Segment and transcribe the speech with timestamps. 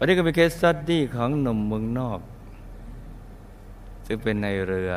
[0.00, 2.20] วันนี้ก็เป็นเคสสตัดดี้ของหนุ่มเมืองนอก
[4.06, 4.92] ซึ่งเป็นในเรือ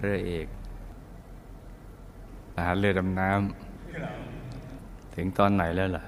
[0.00, 0.46] เรือเอก
[2.54, 6.04] ทหารเรือดำน้ำถึงตอนไหนแล้วล่ะ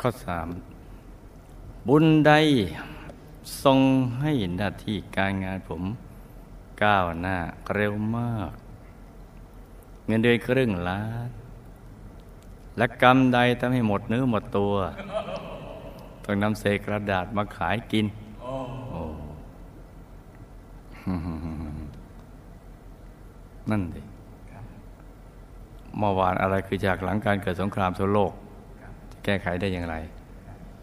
[0.00, 0.48] ข้อสาม
[1.88, 2.32] บุญใด
[3.62, 3.80] ทรง
[4.20, 5.82] ให้หน้าที่การงานผม
[6.82, 7.36] ก้าวหน้า
[7.74, 8.52] เร็วมาก
[10.06, 11.28] เงินเดือนครึ่งล้าน
[12.76, 14.74] และกรรมใดทำให้หมดเนื้อหมดตัว
[16.24, 18.06] ต้องนำเศษกระดาษมาขายกิน
[18.42, 19.02] โอ้
[23.70, 24.00] นั่นดิ
[25.98, 28.32] เมื่อวานอะไรคือจากหลังการเกิดสงครามทั่วโลก
[29.10, 29.96] จะแก้ไขได้อย่างไร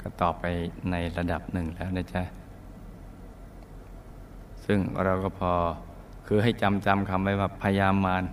[0.02, 0.46] ก็ตอบไป
[0.92, 2.24] ในระดับหนึ่งแล้วนะจ๊ะ
[4.66, 5.54] ซึ่งเราก็พอ
[6.28, 8.24] คือให้จำจำคำไว้ว่าพยามาร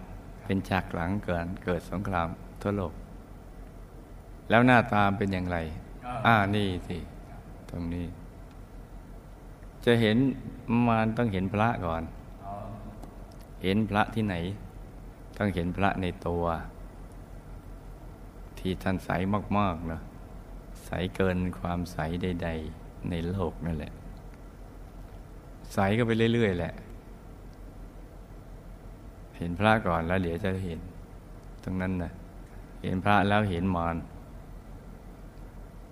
[0.44, 2.28] เป็นฉากหลังเกิดเกิดสงคราม
[2.62, 2.92] ทั่วโลก
[4.50, 5.58] แล้วหน้าตามเป็นอย่างไร
[6.26, 6.98] อ่านี่สิ
[7.70, 8.06] ตรงนี้
[9.84, 10.16] จะเห็น
[10.86, 12.02] มารต้องเห็นพระก่อน
[13.62, 14.34] เห็นพระที่ไหน
[15.38, 16.44] ต้องเห็นพระในตัว
[18.58, 19.10] ที่ท่านใส
[19.58, 20.00] มากๆนะ
[20.86, 22.48] ใสเกินความใสใด
[22.78, 23.92] ๆ ในโลกนั่นแหละ
[25.74, 26.72] ใสก็ไปเรื่อย ๆ แหละ
[29.36, 30.80] เห็นพระก่อนแล้วเดี๋ยวจะเห็น
[31.64, 32.12] ตรงนั้นนะ
[32.82, 33.96] เห็นพระแล้วเห็นมาร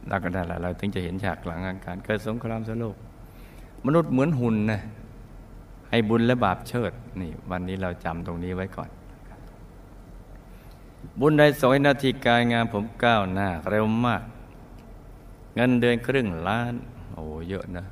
[0.09, 2.97] แล้วก็ได้ละเราถึงจะเห็นฉากหลังการเกิดสงครามสโลก
[3.87, 4.81] มนุษย์เหมือนหุ่นนะ
[5.91, 8.91] ให้บุญและบาปเชิดนี่ วันนี้เราจำตรงนี้ไว้ก่อน
[11.21, 14.23] บุญใดสอยนาทีการงานผมก้าวหน้าเร็วมาก
[15.55, 16.75] เงินเดือนครึ่งล้าน
[17.15, 17.85] โอ้เยอะนะ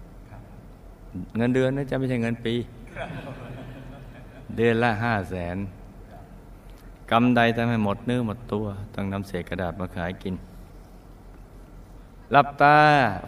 [1.37, 2.55] เงินเดือนนะจะไม่ใช่เงินปี
[4.57, 5.57] เดือนละห้าแสน
[7.11, 10.35] กำใดทำให้หมดเนื้อหมดตัว ต้องนำเศษกระดาษมาขายกิน
[12.37, 12.79] หลับตา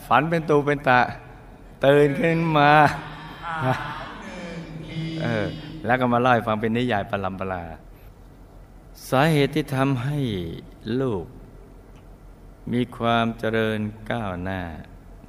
[0.06, 1.00] ฝันเป็นตูเป็นตา
[1.84, 2.70] ตื่นขึ้นมา
[5.22, 5.46] เออ
[5.84, 7.62] แล้วก็มาเล่าให้ฟังเป็นนิยายปลัมปลา
[9.08, 10.18] สาเหตุที่ทำให้
[11.00, 11.24] ลูก
[12.72, 13.80] มีความเจริญ
[14.11, 14.61] ก้าวหน้า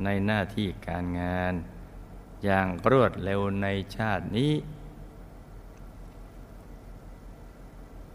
[0.03, 1.53] ในหน้าที่การงาน
[2.45, 4.53] อย่างรวดเร็วในชาตินี้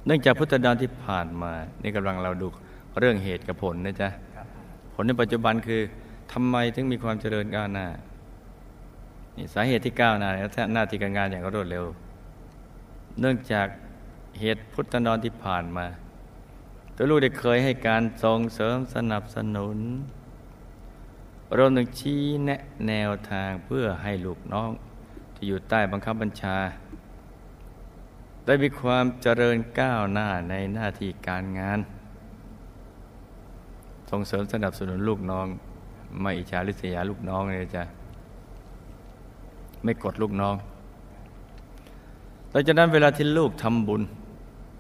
[0.05, 1.53] เนื่องจากพุทธดานที่ผ่านมา
[1.83, 2.49] นี่กำลังเราดู
[2.99, 4.32] เรื่องเหตุกับผลนะจ๊ะผ
[5.03, 5.83] ลในปัจจุบันคือ
[6.33, 7.87] ทำไมถึงมีความเจริญก้าวหน้า
[9.37, 10.31] นี่สาเหตุที่ก้าวหน้า
[10.75, 11.85] หน้าที่การงานอย่างรวดเร็ว
[13.21, 13.67] เนื่องจาก
[14.41, 15.87] เหตุพุทธนอนที่ผ่านมา
[16.97, 19.79] ตัวลูกได้เคยให้การส่งเสริมสนับสนุน
[21.57, 24.71] รวมถึงชี้แนะแนวทางเพื่อให้ลูกน้อง
[25.35, 26.59] ที่อยู่ใต้บังคับบัญชา
[28.47, 31.79] ได้มีความเจริญก้าวหน้าในหน้าที่การงาน
[34.15, 35.47] ส่งเสริมสนับสนุนลูกน้อง
[36.21, 37.83] ไม่อิจฉาริษยาลูกน้องเลยจ้ะ
[39.85, 40.55] ไม่กดลูกน้อง
[42.51, 44.03] หลังจากนั้นเวลาที่ลูกทำบุญ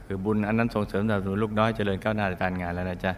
[0.04, 3.12] คือบุญอันนั้นส่งเสริมสนับสนุนลูกน้อยเจริญก้าวหน้าในการงานแล้วนะจ๊ะ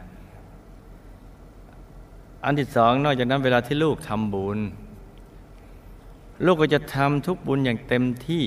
[2.44, 4.58] อันที่สองนอกจากนั้นเวลาที่ลูกทำบุญ
[6.47, 8.42] ลูกก็จะทำทุกบุญอย่างเต็มที่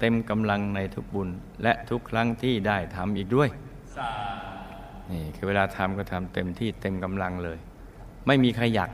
[0.00, 1.28] เต็มกำลังในทุกบุญ
[1.62, 3.48] และทุกครั้งที่ได้ทำอีกด้วย
[5.10, 7.58] นี่คือเวลาทำก็ทำเต็มที่เต็มกำลังเลย
[8.26, 8.90] ไม่มีขยัก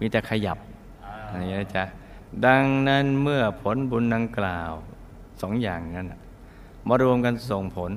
[0.00, 0.58] มีแต่ขยับ
[1.28, 1.84] อะไรอย่างนี้นะจ๊ะ
[2.46, 4.72] ดังนั้นเมื่อผลบุญดังกล่าว
[5.42, 6.06] สองอย่างนั้น
[6.86, 7.90] มารวมกันส่งผล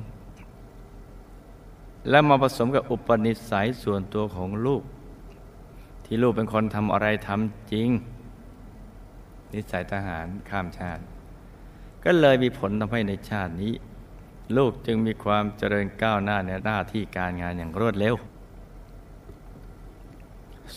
[2.10, 4.84] และมาผสมกับอุปนิสัยส่วนตัวของลูก
[6.06, 7.90] ที่ลูกเป็นคนทำอะไรทำจริง
[9.54, 11.02] นิสัยทหารข้ามชาติ
[12.04, 13.74] ก็เลยมีผลทำให้ในชาตินี้
[14.58, 18.16] ลูกจึงมีความเจริญก้าวหน้าในหน้าที่การงานอย่างรวดเร็ว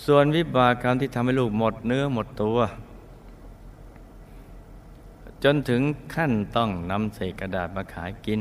[0.05, 2.59] ส่วนวิบากกรรมที่ทำให้ลูกหมดเนื้อหมดตัว
[5.45, 5.83] จนถึง
[6.15, 8.41] ขั้นต้องนำเศษกระดาษมาขายกิน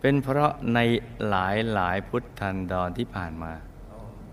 [0.00, 0.78] เป็นเพราะใน
[1.28, 3.52] หลายหลายพุทธันดรที่ผ่านมา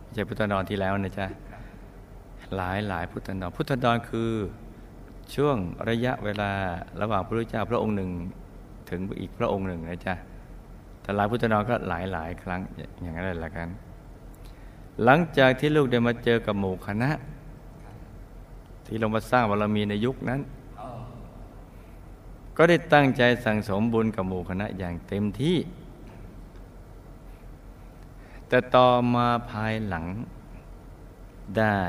[0.02, 1.28] ไม่ใช่พุทธันดรที่แล้วนะจ๊ะ
[2.56, 4.32] หลายหลายพุทธันดรพุทธันดรคือ
[5.36, 5.58] ช่วง
[5.90, 6.52] ระยะเวลา
[7.02, 8.12] ระหว่างพระพุทธเจ้าพระองค์หนึ่ง
[8.90, 10.16] ถึงอีกพระองค์หนึ่งนะจ๊ะ
[11.02, 12.62] แต่หลายพุทธนดรก็หลายหลายครั้ง
[13.02, 13.68] อย่างนั้นแหละกัน
[15.04, 17.10] หลังจากที่ลูกได้มาเจอกับหมู่คณะ
[18.86, 20.42] ที่ลงมาสร้างบารมีในยุคนั้น
[22.58, 25.58] ก็ได้ตั้งใจสั่งสมบุญกับหมู่คณะอย่างเต็มที่
[28.48, 30.06] แต่ต่อมาภายหลัง
[31.58, 31.80] ได้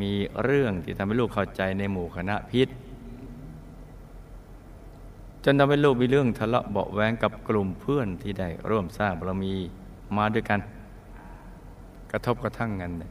[0.00, 0.12] มี
[0.42, 2.68] เรื่องที่ทำให้ลูกเข้าใจในหมู่คณะพิษ
[5.44, 9.54] จนทำให้ลูกมีเรื่องทะเลาะเบาแวงกับกลุ่มเพื่อนที่ได้ร่วมสร้างบารมี
[10.16, 10.60] มาด้วยกัน
[12.12, 13.10] กระทบกระทั่งกันเนี่ย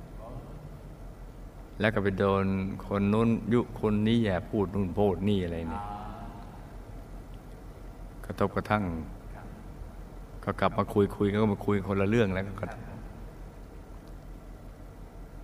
[1.80, 2.46] แล้วก็ไปโดน
[2.86, 5.84] คนนู้นยุคนนี้แย่พูดนู่นพูดนี่อะไรเนี่ย
[8.26, 8.84] กระทบกระทั่ง
[10.44, 12.66] ก็กลับมาคุยคุยก็มาคุยคนละเรื่องแล้วก็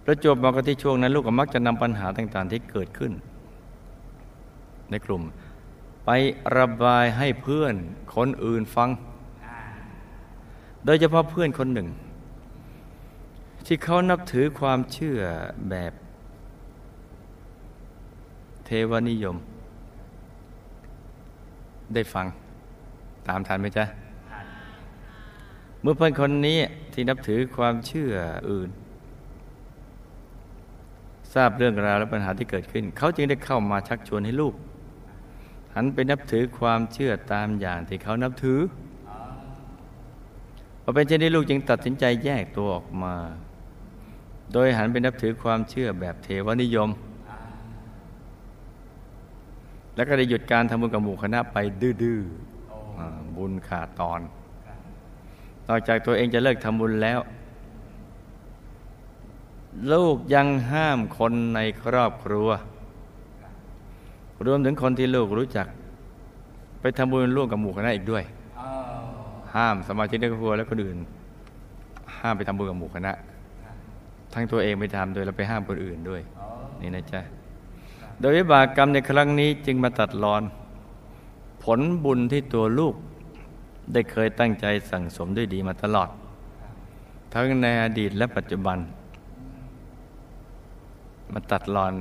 [0.06, 3.12] ประจบมากที่ช่วงนั้น ลูกก็มักจะนำปัญหาต่าง ๆ ที่เกิดขึ้น
[4.92, 5.22] ในกลุ่ม
[6.10, 6.12] ป
[6.56, 7.76] ระบายให้เพื่อน
[8.16, 8.90] คนอื่นฟัง
[10.86, 11.88] โดยเฉพาะเพื่อนคนหนึ่ง
[13.66, 15.20] ที่เขานับถือความเชื่อ
[15.70, 15.94] แบบ
[18.66, 19.36] เทวนิยม
[21.94, 22.26] ได้ฟัง
[23.28, 23.86] ตามทันไหมจ๊ะ
[25.82, 26.60] เมื่อเพื่อนคนนี้
[26.94, 28.12] ที่นับถือความเชื่อ
[28.50, 28.70] อื่น
[31.34, 34.54] ทราบเรื่องราวและปัญหาที่เกิดขึ้น เขาจึงได้เข้ามาชักชวนให้ลูก
[35.82, 38.60] หันไปนับถือความเชื่อตามอย่างที่เขานับถือ
[40.82, 43.16] พอเป็นเช่นนี้ลูกจึงตัดสินใจแยกตัวออกมา
[44.54, 46.90] โดยหันไปนับถือความเชื่อแบบเทวนิยม
[49.96, 54.22] แล้วก็ได้หยุดการทำบุญกับหมู่คณะไปดื้อๆบุญขาดตอน
[55.68, 57.20] นอกจากตัวเองจะเลิกทำบุญแล้ว
[59.92, 62.50] ลูกยังห้ามคนในครอบครัว
[64.46, 65.68] รวมถึงคนที่ลูกรู้จัก
[66.82, 68.24] ไปทำบุญร่วมกับหมู่คณะอีกด้วย
[69.56, 70.98] ห้ามสมาชิกในครอบครัวและคนอื่น
[72.20, 73.12] ห้ามไปทำบุญกับหมู่คณะ
[74.34, 76.22] ทั้งตัวเองไปทำโดยเราไปห้ามคนอื่นด้วย
[76.82, 77.22] นี่นะจ๊ะ
[78.20, 80.44] โดยวิบากกรรมในครั้งนี้จึงมาตัดรอน
[81.64, 82.96] ผลบุญที่ตัวลูก
[83.94, 86.10] ได้เคยตั้งใจสั่งสมด้วยดีมาตลอด
[87.34, 88.78] ทั้งในอดีตและปัจจุบัน
[91.34, 91.94] มาตัดรอน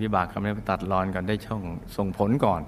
[0.00, 1.62] วิบากกรรมนี้มาตัดรอนก่อนได้ช่อง
[1.96, 2.62] ส่งผลก่อน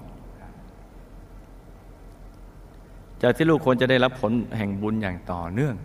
[3.21, 5.75] จากที่ลูกควรจะได้รับผลแห่งบุญอย่างต่อเนื่อง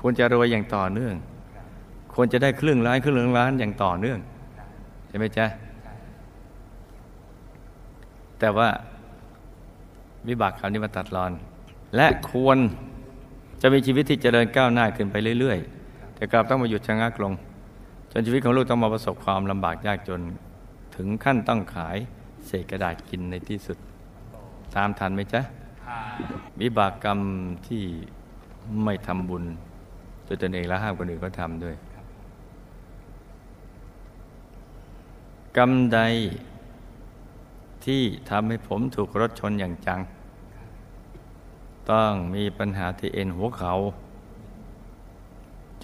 [0.00, 1.14] ควรจะรวยอย่างต่อเนื่อง
[2.14, 4.18] ควรจะได้ครึ่งล้านครึ่งล้านอย่างต่อเนื่อง
[5.08, 5.46] ใช่ไหมจ๊ะ
[8.38, 8.68] แต่ว่า
[10.28, 11.32] วิบากกรรมนี้มาตัดรอน
[11.96, 12.58] และควร
[13.62, 17.32] จะมีชีวิตที่เจริญก้าวหน้าขึ้นไปเรื่อย ๆ แต่กลับต้องมาหยุดชะงักลง
[18.26, 20.20] ชีวิตของลูกต้องมาประสบความลำบากยากจน
[20.96, 21.96] ถึงขั้นต้องขาย
[22.46, 23.78] เศษกระดาษกินในที่สุด
[24.76, 25.40] ตามทันไหมจ๊ะ
[26.60, 27.20] วิบากกรรม
[27.66, 27.84] ที่
[28.84, 29.44] ไม่ทำบุญ
[30.26, 31.76] ตัวตนเองและห้ามคนอื่นก็ทำด้วย
[35.56, 36.00] กรรมใด
[37.84, 40.00] ที่ทำให้ผมถูกรถชนอย่างจัง
[41.90, 43.72] ต้องมีปัญหาที่เอ็นหัวเขา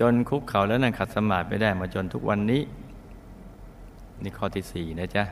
[0.00, 2.62] จนคุกเข่าแล้วนั่งขัดสมาธิไม่ได้มาจนทุกวันนี้
[4.22, 5.24] นี่ข้อที่สี่นะจ๊ะ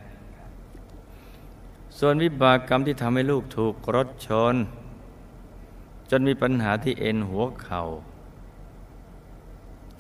[1.99, 4.55] ส่วนวิบากกรรมที่ทำให้ลูกถูกรถชน
[6.11, 7.83] จนมีปัญหาที่เอ็นหัวเขา่า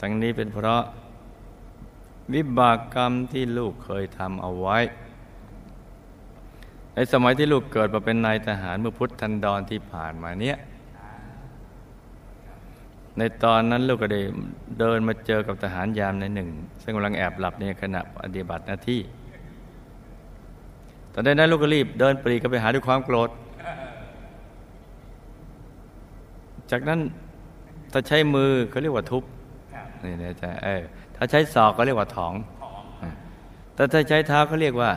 [0.00, 0.82] ทั้งนี้เป็นเพราะ
[2.34, 4.78] วิบากกรรมที่ลูกเคยทำเอาไว้
[6.94, 10.56] ในสมัยที่ลูกเกิดมาเป็นนายทหารเมื่อพุทธันดรที่ผ่านมาเนี้ย
[13.18, 14.20] ในตอนนั้นลูกก็ได้
[14.78, 16.48] เดินมาเจอกับทหารยามในหนึ่ง
[16.82, 19.00] ซึ่งกำลังแอบหลับในขณะปฏิบัติหน้าที่
[21.14, 23.30] ตอนนั้นลูกก็รีบเดินปรีก็ไปหาด้วยความโกรธ
[26.70, 27.00] จากนั้น
[27.92, 29.22] ถ้าใช้มือเขาเรียกว่าทุบ
[30.04, 30.82] นี่นะจ๊ะเออ
[31.16, 32.32] ถ้าใช้ศอกก็เรียกว่าถอง
[33.74, 34.90] แต่ถ้าใช้เท้าเขาเรียกว่า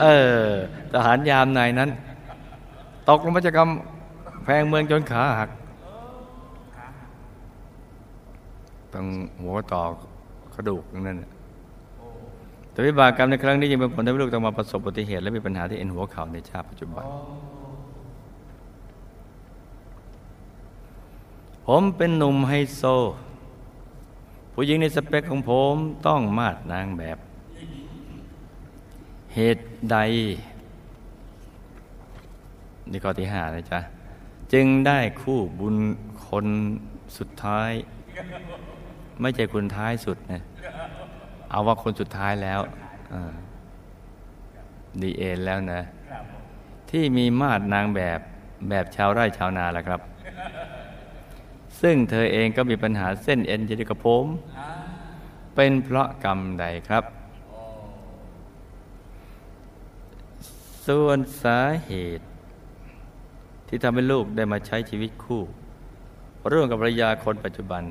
[0.00, 0.06] เอ
[0.42, 0.46] อ
[0.92, 1.90] ทหารยามนายนั้น
[3.08, 5.50] ตกลงมาจากกำแพงเมืองจนขาหัก
[8.94, 9.06] ต้อง
[9.42, 9.82] หัวต่อ
[10.54, 11.18] กระดูกนั่น
[12.72, 17.04] แต่วิบากกรรมในครั้งนี้ยังเป็นผลทำให้ลูกต้องมาประสบอุบัติเหตุและมีปัญหาที่เอ็นหัวเข่าในชาติปัจจุบัน
[21.66, 22.82] ผมเป็นหนุ่มไฮโซ
[24.52, 25.74] ผู้หญิงในสเปคของผม
[26.06, 27.18] ต้องมาดนางแบบ
[29.34, 29.96] เหตุใด
[32.90, 33.80] นี่ข้อที่ห้านะจ๊ะ
[34.52, 35.76] จึงได้คู่บุญ
[36.26, 36.46] คน
[37.16, 37.72] สุดท้าย
[39.20, 40.42] ไม่ใช่คนท้ายสุดนะ
[41.50, 42.60] เอาว่าคนสุดท้ายแล้ว
[45.00, 45.80] ดีเอ็นแล้วนะ
[46.90, 48.20] ที่มีมาดนางแบบ
[48.68, 50.00] แบบชาวไร่ชาวนาแหละครับ
[51.80, 54.24] ซึ่งเธอเองก็มีปัญหาเส้นเอ็นจะกับผม
[55.54, 57.04] เป็นเพราะกรรมใดครับ
[60.86, 62.26] ส่วนสาเหตุ
[63.68, 65.42] ที่ทำให้ลูกได้มาใช้ชีวิตคู่
[66.52, 67.82] ร่วมกับภรรยาคนปัจจุบัน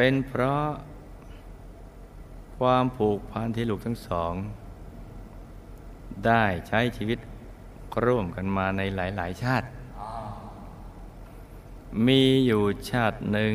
[0.00, 0.66] เป็นเพราะ
[2.58, 4.32] ความผูกพันที่ลูกทั้งสอง
[6.26, 7.18] ได้ใช้ชีวิต
[8.04, 9.66] ร่วมกันมาในหลาย ๆ ชาติ
[12.06, 13.54] มีอยู่ชาติหนึ่ง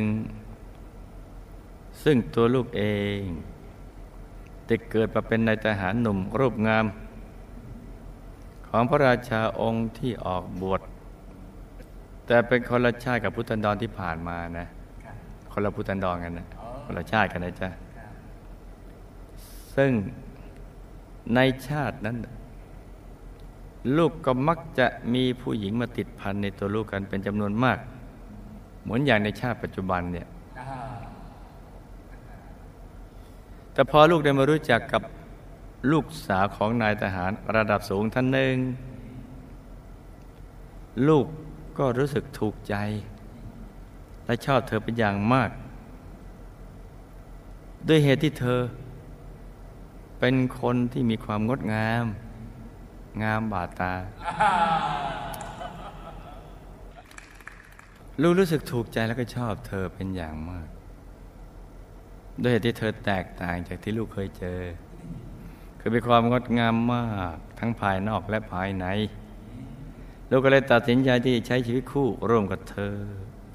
[2.04, 2.84] ซึ่งตัวลูกเอ
[3.16, 3.18] ง
[4.66, 6.86] ได้เกิดมาเป็นนายทหารหนุ่มรูปงาม
[8.68, 10.82] ของพระราชาองค์ที่ออกบวช
[12.26, 14.68] แต่เป็นคนละชาติกับพุทธันดรที่ผ่านมานะ
[15.54, 16.48] คนละพุทธันดรกันนะ
[16.86, 17.70] คนละชาติกันนะจ๊ะ
[19.76, 19.92] ซึ่ง
[21.36, 22.18] ในชาตินั้น
[23.98, 27.78] ลูกก็มักจะมีผู้หญิงมาติดพันในตัวลูกกันเป็นจำนวนมาก
[28.84, 30.28] เหมือนอย่างในชาติปัจจุบันเนี่ย
[33.74, 35.04] แต่พอลูกได้มารู้จักกับ
[35.92, 38.56] ลูกสาวของนายทหารระดับสูงท่านหนึ่ง
[41.08, 41.26] ลูก
[41.78, 42.76] ก็รู้สึกถูกใจ
[44.26, 45.50] และชอบเธอเป็นอย่างมาก
[47.88, 48.60] ด้วยเหตุที่เธอ
[50.20, 52.06] เป็นคนที่มีความงดงาม
[53.24, 53.94] งามบาดตา
[58.22, 60.68] ลูกรู้สึกถูกใจแล้วก็ชอบเธอเป็นอย่างมาก
[62.42, 64.60] ด้วยเหตุที่เธอแตกต่างจากที่ลูกเคยเจอ
[65.80, 67.04] คือมีความงดงามมา
[67.36, 68.86] กทั้งภายนอกและภายใน
[70.30, 72.94] ลูกก็เลยตัดสินใจที่ใช้ชีวิตคู่ร่วมกับเธอ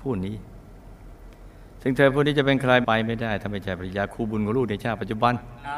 [0.00, 0.36] ผู้นี้
[1.82, 5.34] ซึ่งเธอผู้นี้จะเป็นใครไปไม่ได้ถ้าไม่ใช่ภรรยาคู่บุญของลูกในชาติปัจจุบัน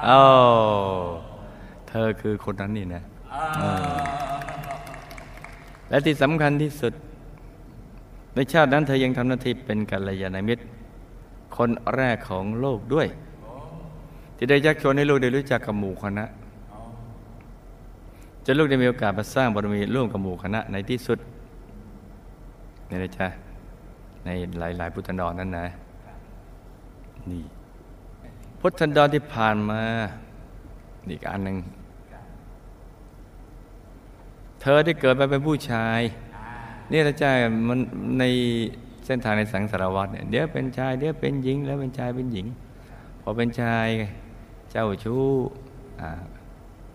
[0.08, 0.22] อ้า
[0.98, 1.02] ว
[1.88, 3.02] เธอคือคนนั้นนี่นะ
[3.60, 3.64] เอ
[3.96, 4.20] อ
[5.88, 6.92] และที่สำคัญที่สุด
[8.34, 10.64] ในชาตินั้นเธอยังทำหน้าที่เป็นกัลยาณมิตร
[11.56, 13.06] คนแรกของโลกด้วย
[14.36, 16.24] ที่ได้ยักชวนให้ลูกได้รู้จักกับหมู่คณะ
[18.44, 21.18] จนลูกได้มีโอกาสมาสร้างบารมีร่วมกับหมู่คณะในที่สุด
[22.90, 23.26] นี่นะจ๊ะ
[24.24, 24.28] ใน
[24.58, 25.66] หลาย ๆ พุทธันดรนั้นนะ
[27.30, 27.44] นี่
[28.60, 29.82] พุทธันดรที่ผ่านมา
[31.10, 31.58] อีกอันหนึ่ง
[34.60, 36.00] เธอได้เกิดมาเป็นผู้ชาย
[36.92, 37.30] นี่นะจ๊ะ
[37.68, 37.78] มัน
[38.18, 38.24] ใน
[39.04, 42.46] เส้นทางในสังสารวัตรเนี่ยเดี๋ยวเป็นชายเดี๋ยวเป็นหญิง แล้วเป็นชายเป็นหญิง
[43.20, 43.88] พอเป็นชาย
[44.70, 45.24] เจ้าชู้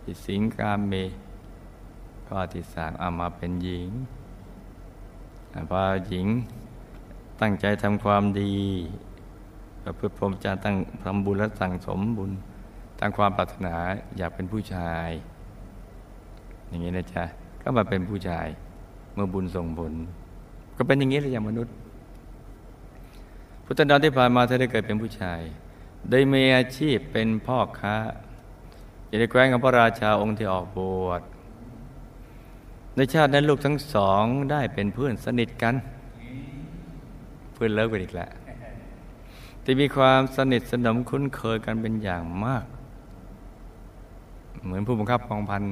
[0.04, 0.94] ติดสิงกามเม
[2.30, 3.90] ก็ติดสางเอามาเป็นหญิง
[5.70, 6.28] พอหญิง
[7.42, 8.54] ตั้งใจทำความดี
[9.86, 12.32] ประพฤติพรหมจรรย์ตั้งทำบุญและสั่งสมบุญ
[13.00, 13.76] ตั้งความปรารถนา
[14.18, 15.10] อยากเป็นผู้ชาย
[16.68, 17.24] อย่างนี้นะจ๊ะ
[17.62, 18.48] ก็มาเป็นผู้ชาย
[19.14, 19.94] เมื่อบุญส่งผล
[20.78, 21.74] ก็เป็นอย่างนี้เลยอย่างมนุษย์
[23.66, 25.42] พุทธดอนที่ผ่านมาเธอได้เกิดเป็นผู้ชาย
[26.12, 27.96] ได้มีอาชีพเป็นพ่อค้า
[29.08, 31.22] อยู่ในแคว้นของพระราชาองค์ที่ออกบวช
[32.96, 35.76] ในชาตินั้นลูกทั้งสองได้เป็นเพื่อนสนิทกัน
[37.54, 38.30] เพื่อนเลิกไปอีกแล้ว
[39.66, 42.66] ที่มีความสนิทสนมคุ้นเคยกันเป็นอย่างมาก
[44.64, 45.64] เหมือนผู้บังคับกองพัน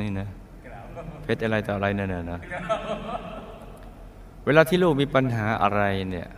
[0.00, 0.28] นี่นะ
[1.22, 2.40] เพชรอะไรต่ออะไรเนี่ยนะ
[4.46, 6.28] เวลาที่ลูกมีปัญหาอะไรเนี่ย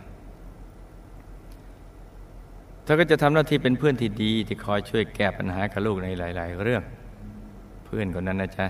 [2.83, 6.83] เธอก็จะทำหน้าที่เป็นเพื่อนที่ดีที่คอยช่วยแก้ปัญหากับลูกในหลาย ๆ เรื่อง
[7.85, 8.67] เพื่อนคนนั้นนะจ๊ะ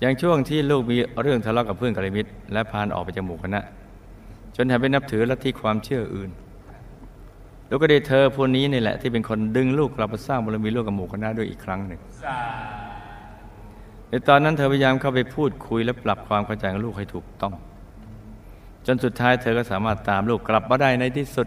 [0.00, 3.60] อย่างช่วงที่ลูกมีเรื่องทะเลาะกับเพื่อนกัลยาณมิตรและพานออกไปจากหมู่คณะ
[4.56, 6.30] จนหันไปนับถือลัทธิความเชื่ออื่น
[7.68, 12.00] ลูกก็ได้เธอพวกนี้นี่แหละ ที่เป็นคนดึงลูกกลับมาสร้างบารมีลูกกับหมู่คณะด้วยอีกครั้งหนึ่ง
[14.08, 17.54] ในตอนนั้นเธอพยายามเข้าไปพูดคุยและปรับความเข้าใจของลูกให้ถูกต้อง
[18.86, 21.42] จนสุดท้ายเธอก็สามารถตามลูกกลับมาได้ในที่สุ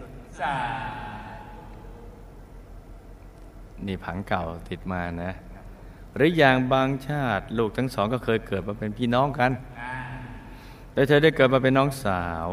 [3.86, 5.32] นี่ผังเก่าติดมานะ
[6.14, 9.50] หรืออย่างบางชาติ ลูกทั้งสองก็เคยเกิดมาเป็นพี่น้องกัน
[10.92, 12.46] แต่เธอได้เกิดมาเป็นน้องสาว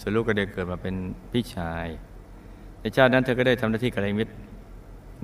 [0.00, 0.94] ส่วนลูกก็ได้เกิดมาเป็น
[1.32, 1.86] พี่ชาย
[2.80, 4.32] ในชาตินั้นเธอก็ได้ทำหน้าที่กัลยาณมิตร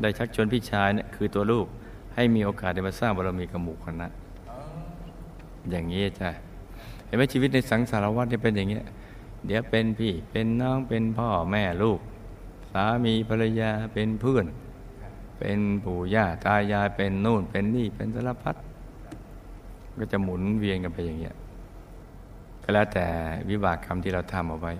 [0.02, 1.66] ได้ชักชวนพี่ชายเนี่ยคือตัวลูก
[2.14, 4.08] ให้มีโอกาสได้มาสร้างบารมีกับหมู่คณะ
[5.70, 6.30] อย่างนี้จ้ะ
[7.06, 8.84] เห็นไหมชีวิตในสังสารวัฏเนี่ยเป็นอย่างเงี้ย
[9.46, 12.00] เดี๋ยวเป็นพี่เป็นน้องเป็นพ่อแม่ลูก
[12.72, 14.46] สามีภรรยาเป็นเพื่อน
[15.38, 18.56] เป็นปู่ย่าตายายเป็นนู่นเป็นนี่เป็นสารพัด
[19.98, 21.34] ก็จะหมุนเวียนกันไปอย่างเงี้ย
[22.62, 23.06] ก็แล้วแต่
[23.50, 24.72] วิบากกรรมที่เราทำเอาไว้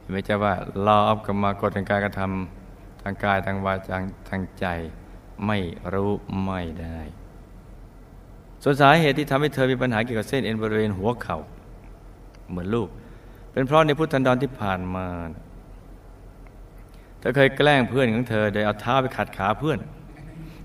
[0.00, 3.96] เห็นไหมจ๊ะว่าเราเอากรรมากฎทางการกระทำทางกายทางวาจา
[4.28, 4.66] ทางใจ
[5.46, 5.58] ไม่
[5.92, 6.10] รู้
[6.44, 7.00] ไม่ได้
[8.62, 11.38] ส่วนสาเหตุที่ทำให้เธอมีปัญหาเกี่ยวกับเส้นเอ็นบริเวณหัวเขา่า
[12.48, 12.88] เหมือนลูก
[13.52, 15.06] เป็นเพราะในพุทธันดรที่ผ่านมา
[17.18, 19.78] เธอเคยแกล้งเพื่อนของเธอโดยเอาเท้าไปขัดขาเพื่อน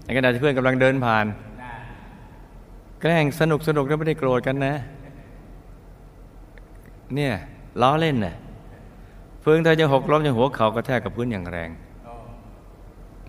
[0.04, 1.26] ในขณะที่เพื่อนกำลังเดินผ่าน
[3.02, 4.76] แกล้งสนุกสนุกแล้วไม่ได้โกรธกันนะ
[7.16, 7.34] เนี่ย
[7.82, 8.36] ล้อเล่นนะ่ะ
[9.42, 11.70] เพื่อนเธอจะหกล้มจะหัวเข่ากระแทกกับพื้นอย่างแรง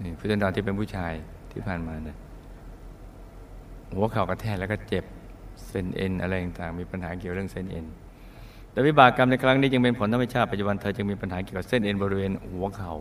[0.02, 1.12] นี่พุทธันดรที่เป็นผู้ชาย
[1.50, 2.16] ที่ผ่านมาเนี่ย
[3.96, 5.04] หัวเข่ากระแทกแล้วก็เจ็บ
[5.68, 7.84] เส้นเอ็นอะไรต่างๆมีปัญหาเกี่ยวเรื่องเส้นเอ็น
[8.70, 12.94] แต่วิบากกรรมในครั้งนี้จึงเป็นผลทำให้ชาติปัจจุบันเธอจึงมีปัญหาเกี่ยวกับเส้นเอ็นบริเวณหัวเขา่า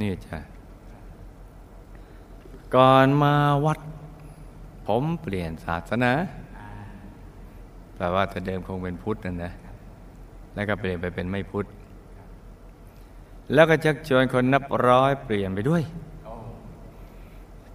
[0.00, 0.38] นี่จ้ะ
[2.74, 3.34] ก่อนมา
[3.64, 3.78] วัด
[4.86, 6.12] ผมเปลี่ยนศาสนา
[7.96, 9.52] แปลว่าแต่เดิมคงเป็นพุทธนั่นนะ
[10.54, 11.66] แล้วก็เปลี่ยนไปเป็นไม่พุทธ
[13.52, 15.82] แล้วก็ชักชวนคนนับร้อยเปลี่ยนไปด้วย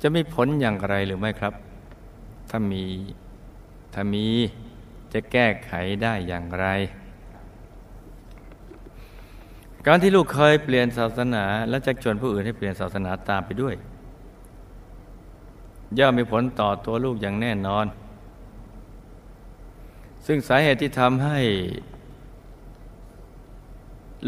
[0.01, 1.53] จะมีผลอย่างไรหรือไม่ครับ
[2.49, 2.83] ถ้ามี
[3.93, 4.25] ถ้ามี
[5.13, 5.71] จะแก้ไข
[6.03, 6.67] ได้อย่างไร
[9.87, 13.75] การที่ลูกเคยเปลี่ยนศาสนา และชักชวนผู้อื่นให้เปลี่ยนศาสนาตามไปด้วย
[15.97, 17.85] ย่อมมีผลต่อตัวลูกอย่างแน่นอน
[20.25, 21.39] ซึ่งสาเหตุที่ทำให้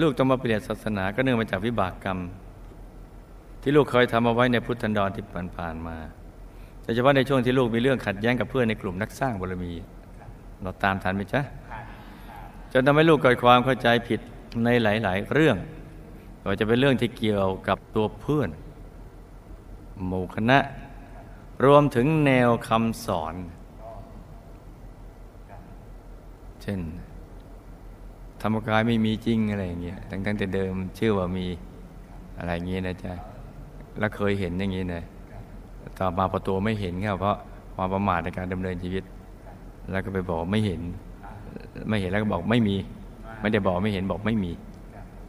[0.02, 2.20] ลูกต้องมาเปลี่ยนศาสนาก็เนื่องมาจากวิบากกรรม
[3.62, 5.26] ที่ลูกเคยทำเอาไว้ในพุทธันดรที่
[5.58, 5.98] ผ่านมา
[6.84, 9.74] โดยเฉพาะในช่วงที่ลูกมีเรื่องขัดแย้งกับเพื่อนในกลุ่มนักสร้างบารมี
[10.62, 11.42] เราตามทันไหมจ๊ะ
[12.72, 14.20] จนทำให้ลูกเกิดความเข้าใจผิด
[14.64, 15.58] ในหลาย ๆ เรื่อง
[16.44, 18.50] ก็จะเป็นเรื่องที่เกี่ยวกับตัวเพื่อน
[20.06, 20.60] หมู่คณะ
[21.66, 23.36] รวมถึงแนวคำสอน
[26.62, 26.80] เช่น
[28.42, 31.46] ธรรมกายไม่มีจริงอะไรอย่างเงี้ยตั้งแต่เดิมชื่อว่ามี
[32.40, 33.14] อะไรอย่างเงี้ยนะจ๊ะ
[34.00, 35.04] แล้วเคยเห็นอย่างงี้นะ
[36.00, 37.38] ต่อมาพอตัวไม่เห็นเพราะ
[37.76, 39.04] ความประมาทในการดำเนินชีวิต
[39.92, 40.82] แล้วก็ไปบอกไม่เห็น
[41.90, 42.76] ไม่เห็นแล้วก็บอกไม่มี
[43.42, 44.52] ไม่ได้บอกไม่เห็นบอกไม่มี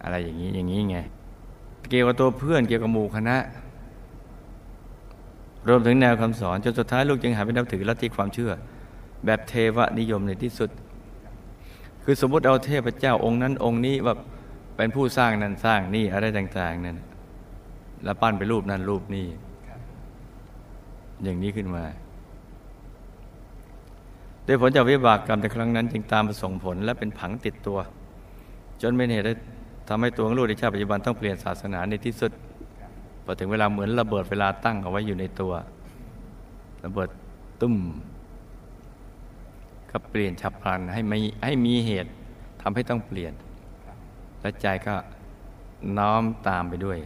[0.02, 0.98] อะไรอย่างนี้อย่างนี้ไง
[1.88, 3.36] เกี่ยวกับตัวเพื่อนเกี่ยวกับหมู่คณะ
[5.68, 8.50] รวมถึงแนวคำสอนจนสุดท้ายลูกจึงหาไปนับถือลัทธิความเชื่อ
[9.26, 10.70] แบบเทวนิยมในที่สุด
[12.04, 14.14] คือสมมติเอาเทพเจ้าองค์นั้นองค์นี้ว่า
[14.76, 16.98] เป็นผู้สร้างนั้นสร้างนี่อะไรต่าง ๆ นั่น
[18.04, 19.26] แล้วปั้นไปรูปนั้นรูปนี้
[21.22, 21.84] อย่างนี้ขึ้นมา
[24.46, 27.78] ด้วยผลจากวิบากกรรมในครั้งนั้น จึงตามมาส่งผลและเป็นผังติดตัว
[28.82, 29.40] จนเป็นเหตุ
[29.88, 32.32] ทำให้ตัวของลูกในชาติปัจจุบันต้องเปลี่ยนศาสนาในที่สุด
[33.24, 35.52] พอถึงเวลาเหมือนระเบิดเวลาตั้งเอาไว้อยู่ในตัว
[36.84, 37.08] ระเบิด
[37.60, 37.74] ตุ้ม
[39.92, 42.10] ก็เปลี่ยนฉับพลันให้ไม่ให้มีเหตุ
[42.62, 43.32] ทำให้ต้องเปลี่ยน
[44.40, 44.94] และใจก็
[45.98, 46.98] น้อมตามไปด้วย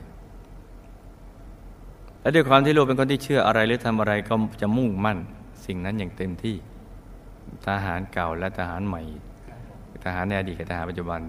[2.20, 5.18] และด้วยความที่ลูกเป็นคนที่เชื่ออะไรหรือทำอะไรก็จะมุ่งมั่น
[5.66, 6.57] สิ่งนั้นอย่างเต็มที่
[7.66, 9.03] ทหารเก่าและทหารใหม่
[10.05, 11.20] ทหารในอดีตกับทหารปัจจุบัน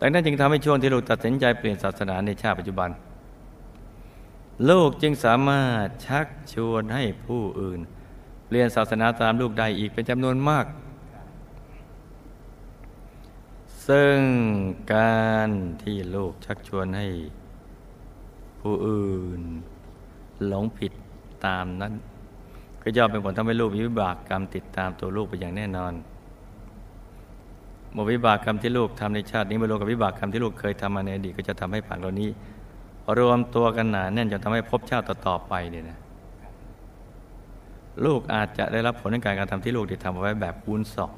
[0.00, 2.90] ดังนั้นจึงทำให้ช่วงที่ลูกตัดสินใจเปลี่ยนศาสนาในชาติปัจจุบัน
[4.70, 7.80] ลูกจึงสามารถชักชวนให้ผู้อื่น
[8.52, 10.66] เปลี่ยนศาสนาตามลูกได้อีกเป็นจำนวนมาก
[13.88, 14.18] ซึ่ง
[14.94, 15.48] การ
[15.82, 17.06] ที่ลูกชักชวนให้
[18.60, 19.40] ผู้อื่น
[20.46, 20.92] หลงผิด
[21.46, 21.92] ตามนั้น
[22.82, 25.92] ก็ย่อมเป็นผลทำให้ลูกมีวิบากกรรมติดตามตัวลูกไปอย่างแน่นอน
[27.92, 32.30] หมวิบากกรรมที่ลูกทำในชาตินี้มารวมกับวิบากกรรมที่ลูกเคยทำมาในอดีตก็จะทำให้ผังเหล่านี้
[33.18, 36.01] รวมตัวกันหนาแน่นจนทำให้พบชาติต่อๆไปเนี่ยนะ
[38.04, 41.16] ลูกอาจจะได้รับผลในการการทำที่ลูกได้ทำเอาไว้แบบคูณสอง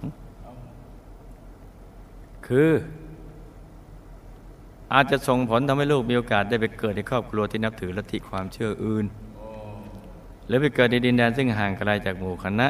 [2.46, 2.70] คือ
[4.94, 9.04] อาจจะส่งผลทำให้ลูกมีโอกาสได้ไปเกิดในครอบครัวที่นับถือลัทธิความเชื่ออื่น
[10.46, 12.68] หรือไปเกิดในดินแดนซึ่งห่างไกลจากหมู่คณะ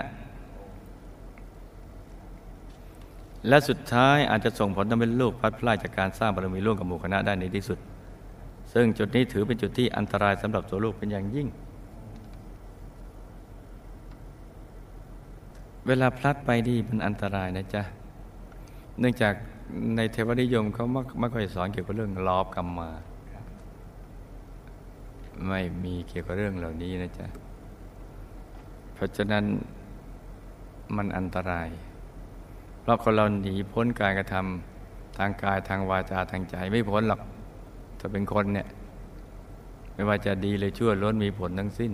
[3.49, 7.79] และสุดท้ายอาจจะส่งผลทำให้ลูกพัดพลาดจากการสร้างบารมีร่วมกับหมู่คณะได้ในที่สุด
[8.73, 11.49] ซึ่งจุดนี้ถือเป็นจุดที่อันตรายสำหรับตัวลูกเป็นอย่างยิ่ง
[15.87, 17.83] เวลาพลัดไปดีมันอันตรายนะจ๊ะ
[19.01, 19.35] เนื่องจาก
[19.97, 20.87] ในเทวนิยมเขา
[21.21, 22.91] ไม่ค่อยสอนเกี่ยวกับเรื่องลอบกรรมมา
[25.47, 27.27] ไม่มีเกี่ยวกับเรื่องเหล่านี้นะจ๊ะ
[28.95, 29.45] เพราะฉะนั้น
[30.97, 31.69] มันอันตราย
[32.81, 37.21] เพราะคนเราหนีพ้นการกระทำทางกายทางวาจาทางใจไม่พ้นหรอก
[37.99, 38.67] ถ้าเป็นคนเนี่ย
[39.95, 41.93] ไม่ว่าจะดีเลยชั่วล้นมีผลทั้งสิ้น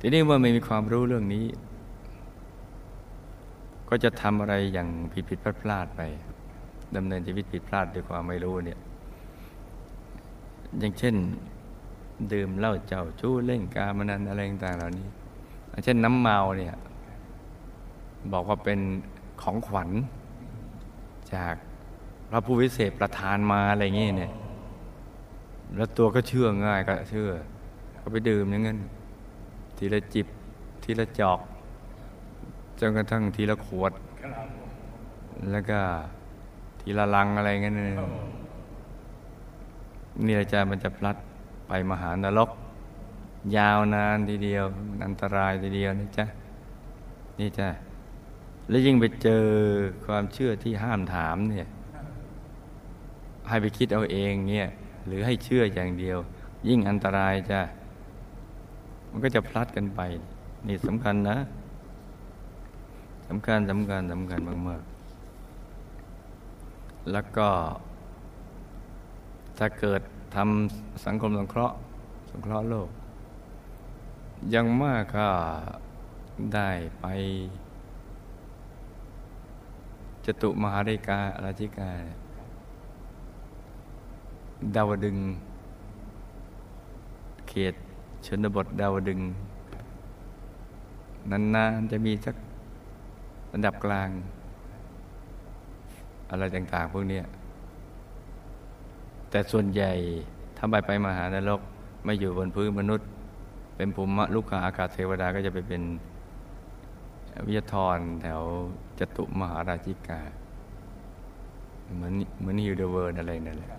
[0.00, 1.44] ทีนี้เมื่อไม่มีความรู้เรื่องนี้
[3.94, 6.00] ก็จะทำอะไรอย่างผิดผิดพลาดพลาดไป
[6.96, 8.78] ดำเนินชีวิตผิดพลาดด้วยความไม่รู้เนี่ย
[10.78, 11.14] อย่างเช่น
[12.32, 15.06] ดื่มเหล้าเจ้าชู้เล่นการมนันอะไรต่างๆเหล่านี้
[15.84, 16.74] เช่นน้ำเมาเนี่ย
[18.32, 18.80] บอกว่าเป็น
[19.42, 19.90] ของขวัญ
[21.34, 21.54] จาก
[22.30, 24.32] พระผู้วิเศษประทานมาอะไรเงี้ยเนี่ย
[25.76, 27.30] แล้วตัวก็เชื่อง่ายก็เชื่อ
[28.02, 28.78] ก็ไปดื่มอย่างนั้น
[29.76, 30.26] ทีละจิบ
[30.84, 31.40] ทีละจอก
[32.84, 33.92] จนกระทั่งทีละขวด
[35.50, 35.80] แล้วก็
[36.80, 37.74] ทีละลังอะไรเงี้ย
[40.26, 41.16] นี่อาจารย์มันจะพลัด
[41.68, 42.50] ไปมหานรก
[43.56, 44.64] ยาวนานทีเดียว
[45.04, 46.26] อันตรายทีเดียวนี่จ้ะ
[47.40, 47.68] นี่จ้ะ
[48.68, 49.44] และยิ่งไปเจอ
[50.06, 51.68] ความเชื่อที่ห้ามถามเนี่ย
[53.48, 54.66] ให้ไปคิดเอาเองเนี่ย
[55.06, 56.18] หรือให้เชื่ออย่างเดียว
[56.68, 57.60] ยิ่งอันตรายจะ
[59.10, 60.00] มันก็จะพลัดกันไป
[60.66, 64.82] นี่สำคัญนะสำคัญสำคัญสำคัญมาก
[65.96, 67.48] ๆ แล้วก็
[69.58, 70.00] ถ้าเกิด
[70.34, 71.76] ทำสังคมสงเคราะห์
[72.30, 72.88] สงเคราะห์โลก
[74.54, 75.28] ยังมากก็
[76.54, 77.06] ได้ไป
[80.24, 81.90] จตุมหาริการาชิกา
[84.74, 85.18] ดาวดึง
[87.48, 87.74] เขต
[88.26, 89.20] ชนบทดาวดึง
[91.30, 92.36] นานๆจะมีสัก
[93.52, 94.08] ระดับกลาง
[96.30, 97.20] อะไรต่าง ๆ พวกนี้
[99.30, 99.90] แต่ส่วนใหญ่
[100.56, 101.60] ถ้าไปไปมหานรก
[102.04, 103.08] ไม่อยู่บนพื้นมนุษย์
[103.76, 105.82] เป็นภูมิลูกขาอากาศเทวดาก็จะไปเป็น
[107.46, 108.40] วิทยธรแถว
[108.98, 110.20] จตุมหาราชิกา
[111.94, 113.70] เหมือนเหมือนฮิวเดเวอร์อะไรนั่นแหละ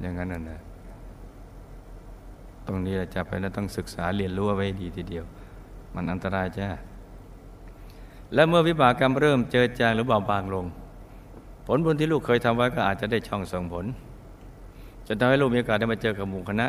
[0.00, 0.60] อย่างนั้นนะ
[2.66, 5.24] ตรงนี้เราจะไปแล้วต้องศึกษาเรียนรู้ไว้ดีทีเดียว
[5.94, 6.68] มันอันตรายจ้า
[8.34, 10.66] และเมื่อวิบากกรรมเริ่มเจอจางหรือเบาบางลง
[11.66, 13.84] ผลบุญที่ลูกเคยทำไว้ก็อาจจะได้ช่องส่งผล
[15.06, 16.66] จนทำให้ลูกมีโอกาสได้มาเจอกับหมู่คณะ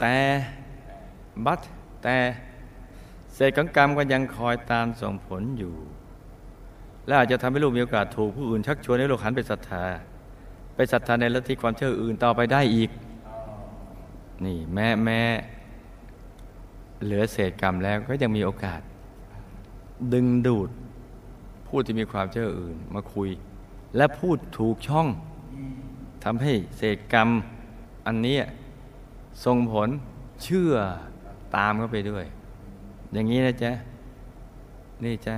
[0.00, 0.16] แต่
[1.44, 1.60] บัต
[2.02, 2.16] แต่
[3.34, 5.74] เศษของกรรมก็ยังคอยตามส่งผลอยู่
[7.06, 9.84] และอาจจะทำให้ลูกมีโอกาสถูกผู้อื่นชักชวนให้ลูกหันไปศรัทธา
[10.74, 12.90] ไปศรัทธาในลัทธิความเชื่ออื่นต่อไปได้อีก
[14.44, 15.20] นี่แม้แม้
[17.04, 18.80] เหลือเศษกรรมแล้วก็ยังมีโอกาส
[20.12, 20.70] ดึงดูด
[21.66, 23.28] ผู้ที่มีความเชื่ออื่นมาคุย
[23.96, 25.06] และพูดถูกช่อง
[26.24, 27.28] ทำให้เศษกรรม
[28.06, 28.36] อันนี้
[29.44, 29.88] ส่งผล
[30.42, 30.72] เชื่อ
[31.56, 32.24] ตามเข้าไปด้วย
[33.12, 33.72] อย่างนี้นะจ๊ะ
[35.04, 35.36] นี่จ้า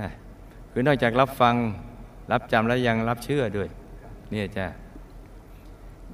[0.71, 1.55] คือนอกจากรับฟัง
[2.31, 3.69] รับจำแล้วยังรับเชื่อด้วย
[4.33, 4.67] นี่จ้า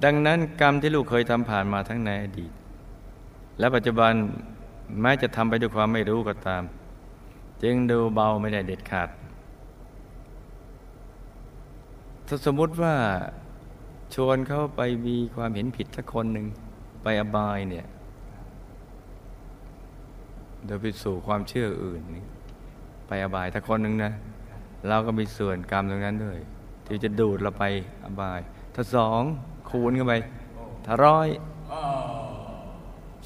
[0.04, 2.52] ดังนั้นกรรมที่ลูกเคยทำผ่านมาทั้งในอดีต
[3.58, 4.12] และปัจจุบัน
[5.00, 6.62] แม้จะทำไปด้วยความไม่รู้ก็ตาม
[7.62, 9.08] จึงดูเบาไม่ได้เด็ดขาด
[12.26, 12.94] ถ้าสมมติว่า
[14.14, 16.46] ชวนเขาไปมีความเห็นผิดสักคนหนึ่ง
[17.02, 17.86] ไปอบายเนี่ย
[20.66, 22.02] โดยไปสู่ความเชื่ออื่น
[23.06, 24.12] ไปอบายถ้าคนหนึ่งนะ
[24.88, 26.38] เราก็มีส่วนกรรมตรงนั้นด้วย
[26.86, 27.64] ที่จะดูดเราไป
[28.04, 28.40] อบาย
[28.74, 29.22] ถ้าสอง
[29.70, 30.14] คูณเข้าไป
[30.86, 31.28] ถ้าร้อย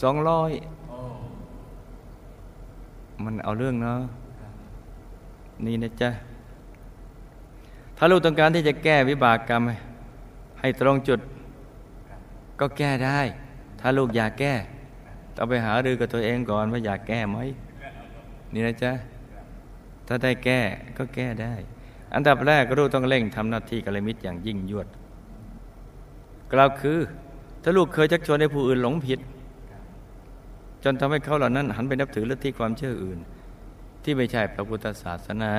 [0.03, 0.51] สองร้อย
[3.25, 4.01] มันเอาเรื่องเนาะ
[5.67, 6.11] นี่นะจ๊ะ
[7.97, 9.63] ถ้าลูกต้องการที่จะแก้วิบากกรรม
[10.61, 11.21] ให้ตรงจุด
[12.61, 13.21] ก็แก้ได้
[13.81, 14.55] ถ้าลูกอยากแก้
[15.37, 17.39] ต้องไปหารือกับตัวเองก่อนว่าอยากแก้ไหม
[18.53, 18.93] นี่นะจ๊ะ
[20.07, 20.61] ถ้าได้แก้
[20.99, 21.55] ก็แก้ได้
[22.15, 24.89] อันดับแรกลูกต้องเร่งทำหน้าที่กัลมิตรอย่างยิ่งยวด
[26.53, 26.99] กล่าวคือ
[27.63, 29.21] ถ้าลูกเคยชักชวนให้ผู้อื่นหลงผิด
[30.85, 33.19] จนทำให้เขาเหล่านั้นหันไปนับถือลัทธิความเชื่ออื่น
[34.05, 35.53] ที่ไม่ใช่พระพุทธศาสนา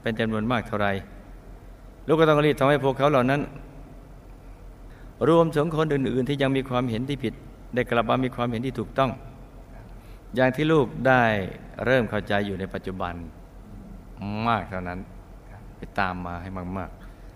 [0.00, 0.88] เป็นจำนวนมากเท่าไร
[2.06, 3.40] ลูกก็ต้องรีบทำให้พวกเขาเหล่านั้น
[5.28, 7.34] รวมถึงคนอื่น ๆ ที่ยังมีความเห็นที่ผิด
[7.74, 9.10] ได้กลับมามีความเห็นที่ถูกต้อง
[10.34, 11.22] อย่างที่ลูกได้
[11.84, 13.14] เริ่มเข้าใจอยู่ในปัจจุบัน
[14.48, 14.98] มากเท่านั้น
[15.76, 16.90] ไปตามมาให้มาก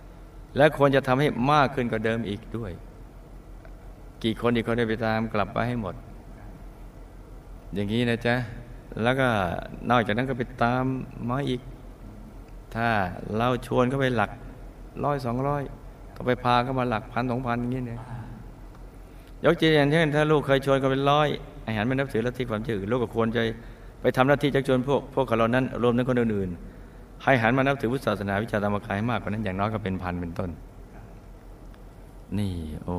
[0.05, 2.73] ๆ และควรจะทำให้มากขึ้นกว่าเดิมอีกด้วย
[4.23, 5.95] กี่คนอีกคนได้ไปตามกลับไปให้หมด
[7.75, 8.35] อย่างนี้นะจ๊ะ
[9.03, 9.29] แล้วก็
[9.91, 10.85] นอกจากนั้นก็ไปตาม
[11.31, 11.61] มาอีก
[12.75, 12.89] ถ้า
[13.37, 14.31] เราชวนเขาไปหลัก
[15.05, 15.63] ร้อยสองร้อย
[16.17, 18.01] ก็ไปพาเขามาหลักพันสองพันอย่างนี้เนี่ย
[19.45, 21.29] ยกตัวอย่างเช่นถ้าลูกเคยชวนกันเป็นร้อย
[21.67, 23.43] อาหารไม่นับถือลัทธิความเชื่อลูกก็ควรจะ
[24.03, 30.51] ไปทำหน้าที่จักชวนพวกพวกเขาเหล่านั้นรวมทั้งคนอื่นๆให้หันมานับถือพุทธศาสนาวิชาธรรมกายมากกว่านั้นอย่างน้อยก็เป็นพันเป็นต้น
[32.39, 32.99] นี่โอ้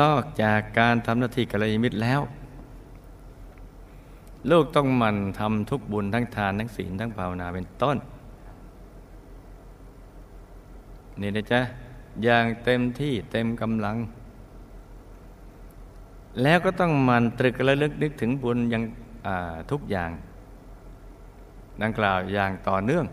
[0.00, 2.20] นอกจากการทำหน้าที่กัลยาณมิตรแล้ว
[4.50, 7.96] ลูกต้องมันทำทุกบุญทั้งทานทั้งศีลทั้งภาวนาเป็นต้น
[11.20, 11.60] นี่นะจ๊ะ
[12.24, 13.96] อย่างเต็มที่เต็มกำลัง
[16.42, 18.82] แล้วก็ต้องมันตรึกและลึกนึกถึงบุญอยัง
[19.70, 20.10] ทุกอย่าง
[21.82, 23.04] ดังกล่าวอย่างต่อเนื่อง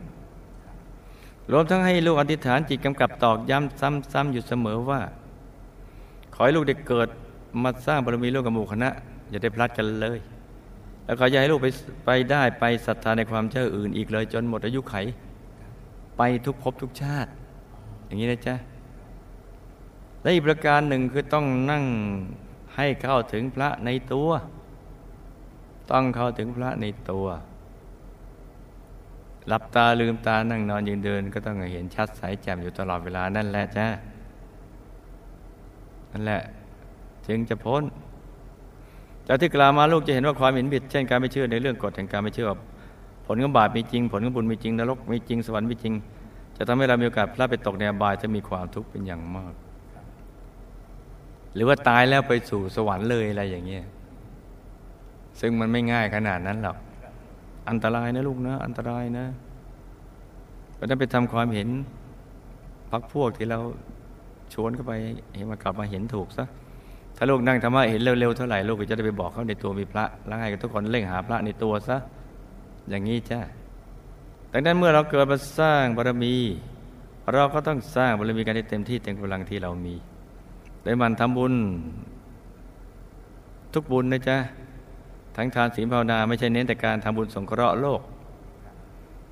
[1.51, 5.01] รวมทั้งให้ลูกอธิษฐานจิตกำกับตอกย้ำซ้ำๆอยู่เสมอว่า
[6.33, 7.07] ขอให้ลูกได้เกิด
[7.63, 8.89] มาสร้างบารมีโลกกับหมู่คณะ
[9.29, 10.19] อย่าได้พลัดกันเลย
[11.11, 11.67] แล้วขออย่าให้ลูกไป
[12.05, 14.95] ไปได้ไปศรัทธาในความเชื่ออื่นอีกเลย จนหมดอายุไข
[16.17, 17.29] ไปทุกภพทุกชาติ
[18.05, 18.55] อย่างนี้นะจ๊ะ
[20.21, 21.83] และอีกประการหนึ่งคือต้องนั่ง
[22.75, 24.29] ให้เข้าถึงพระในตัว
[25.91, 27.25] ต้องเข้าถึงพระในตัว
[29.47, 33.87] หลับตาลืมตานั่งนอนยืนเดิน ก็ต้องเห็นชัดใสแจ่มอยู่ตลอดเวลานั่นแหละจ้า
[36.11, 36.41] นั่นแหละ
[37.27, 37.83] จึงจะพ้น
[39.27, 42.47] จากที่กล่าวมาลูกจะเห็นว่าความเห็นผิด เช่นการไม่เชื่อในเรื่องกฎแห่งการไม่เชื่อ
[43.25, 45.93] ผลของบาปมีจริง ผลของบุญมีจริงนรกมีจริงสวรรค์มีจริง
[46.57, 49.53] จะทำให้เรามีโอกาสพลาดไปตกในอบายจะมีความทุกข์เป็นอย่างมาก
[51.53, 53.83] หรือว่าตายแล้วไปสู่สวรรค์เลยอะไรอย่างเงี้ย
[55.39, 56.77] ซึ่งมันไม่ง่ายขนาดนั้นหรอก
[57.69, 59.25] อันตรายนะลูกนะ อันตรายนะ
[60.75, 61.67] เพราะนั้นไปทำความเห็น
[62.91, 63.59] พักพวกที่เรา
[64.53, 64.93] ชวนเข้าไป
[65.35, 66.45] เห็นมากลับมาเห็นถูกซะ
[67.21, 71.97] ถ้าลูกนั่งธรรมะเห็นเร็วๆเท่าไหร่ลูกก็จะได้ไปบอกเขาในตัวมีพระแล้วให้ทุกคนเร่งหาพระในตัวซะ
[72.89, 73.39] อย่างนี้จ้า
[74.51, 76.35] ดังนั้นเมื่อเราเกิดมาสร้างบารมี
[77.33, 79.95] เราก็ต้องสร้างบารมีกันให้เต็มที่เต็มกำลังที่เรามี
[80.83, 81.53] ได้มันทำบุญ
[83.73, 84.37] ทุกบุญนะจ๊ะ
[85.35, 88.01] ทั้งทานศีลภาวนาไม่ใช่เน้นแต่การทำบุญสงเคราะห์โลก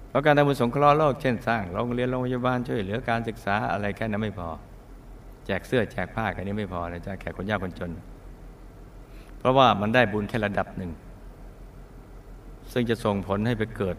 [0.09, 4.49] เพราะการทำบุญสงเคราะห์โลกเช่นสร้างโรงเรียนโรงพยาบาลช่วยเหลือการศึกษาอะไรแค่นั้นไม่พอ
[5.49, 7.91] จกเสื้อแจกผ้าแค่นี้ไม่พอนะจ๊ะแขกคนยากคนจน
[9.39, 10.91] เพราะว่ามันได้บุญแค่ระดับหนึ่ง
[12.71, 13.95] ซึ่งจะส่งผลให้ไปเกิด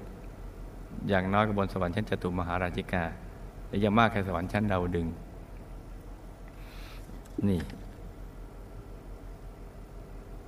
[1.09, 3.05] อย่างน้อยกบนสวรรค์ชั้นจตุมหาราชิกา
[3.69, 5.07] และยังมากแค่สวรรค์ชั้นดาวดึง
[7.49, 7.61] นี่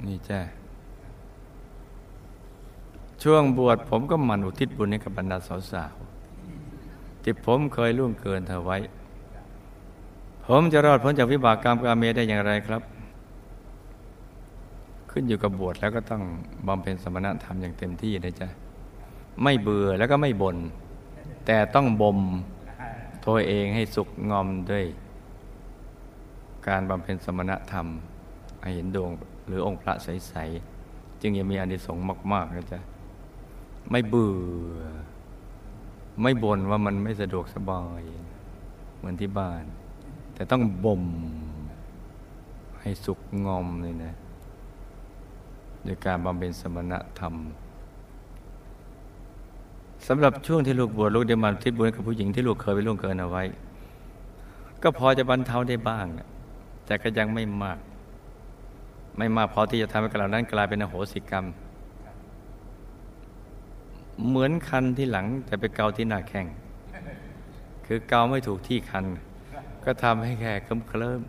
[0.07, 0.41] นี่จ้า
[3.23, 5.39] ช่วงบวชผมก็มันอุทิศบุญให้กับบรรดา
[5.73, 8.79] สาวๆที่ผมเคยล่วงเกินเธอไว้
[10.47, 12.83] ผมจะรอดพ้นจากวิบากกรรมกาเมได้อย่างไรครับ
[15.11, 16.23] ขึ้นอยู่กับบวชแล้วก็ต้อง
[16.67, 18.49] บำเพ็ญสมณธรรมอย่างเต็มที่นะจ๊ะ
[19.43, 20.57] ไม่เบื่อแล้วก็ไม่บน่น
[21.47, 22.19] แต่ต้องบ่ม
[23.27, 24.85] ตัวเองให้สุกงอมด้วย
[26.69, 27.87] การบำเพ็ญสมณธรรม
[28.63, 29.11] ให้เห็นดวง
[29.47, 32.81] หรือองค์พระใสๆจึงยังมีอานิสงส์มาก ๆนะจ๊ะ
[33.91, 34.33] ไม่เบื่
[34.77, 34.81] อ
[36.23, 38.03] ไม่บ่นว่ามันไม่สะดวกสบาย
[38.97, 39.65] เหมือนที่บ้าน
[40.43, 41.03] แต่ต้องบ่ม
[42.81, 44.15] ให้สุกงอมเลยนะ
[45.85, 47.35] โดยการบำเพ็ญสมณธรรม
[50.07, 53.43] สำหรับช่วงที่ลูกบวชลูกได้มาทิศบุญกับผู้หญิงที่ลูกเคยไปล่วงเกินเอาไว้
[54.83, 56.07] ก็พอจะบรรเทาได้บ้าง
[56.87, 57.79] แต่ก็ยังไม่มาก
[59.19, 61.45] ไม่มากพอที่จะทำให้กเรานั้นกลายเป็นอโหสิกรรม
[64.27, 66.47] เหมือนคันที่หลังแต่ไปเกาที่หน้าแข้ง
[67.87, 69.07] คือเกาไม่ถูกที่คัน
[69.85, 71.21] ก็ทำให้แค่เคลิ้มเคลิ้ม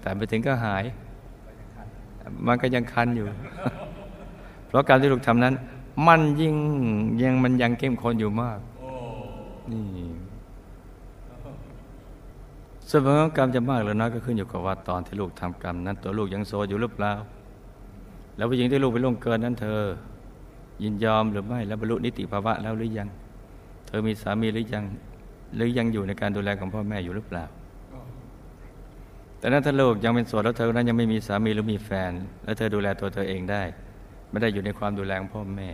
[0.00, 0.84] แต่ไปถึงก็หาย
[2.46, 3.26] มันก็ยังคันอยู่
[4.66, 5.54] เพราะการที่ลูกทำนั้น
[6.06, 6.54] มันยิ่ง
[7.22, 8.58] ยังมันยังเข้มข้นอยู่มาก
[9.72, 9.84] นี่
[12.88, 17.12] ส่วนผลของกรรมจะมากหรือน้อยก็ขึ้นอยู่กับว่าตอนที่ลูกทำกรรมนั้น ตัวลูกยังโซอยู่หรือเปล่า
[18.36, 19.80] แล้วผู้หญิงที่ลูกไปล่วงเกินนั้นเธอ
[20.82, 23.08] ยินยอมหรือไม่แล้วบรรลุนิติภาวะแล้วหรือยัง
[23.86, 24.84] เธอมีสามีหรือยัง
[25.56, 27.44] หรือยังอยู่ในการดูแลของพ่อแม่อยู่หรือเปล่า
[29.40, 32.12] แต่นั้นถ้าลูกยังเป็นโสดแล้วเธอนั้นยังไม่มีสามีหรือมีแฟน
[32.44, 33.62] แล้วเธอดูแลตัวเธอเองได้
[34.30, 35.68] ไม่ได้อยู่ในความดูแลของพ่อแม่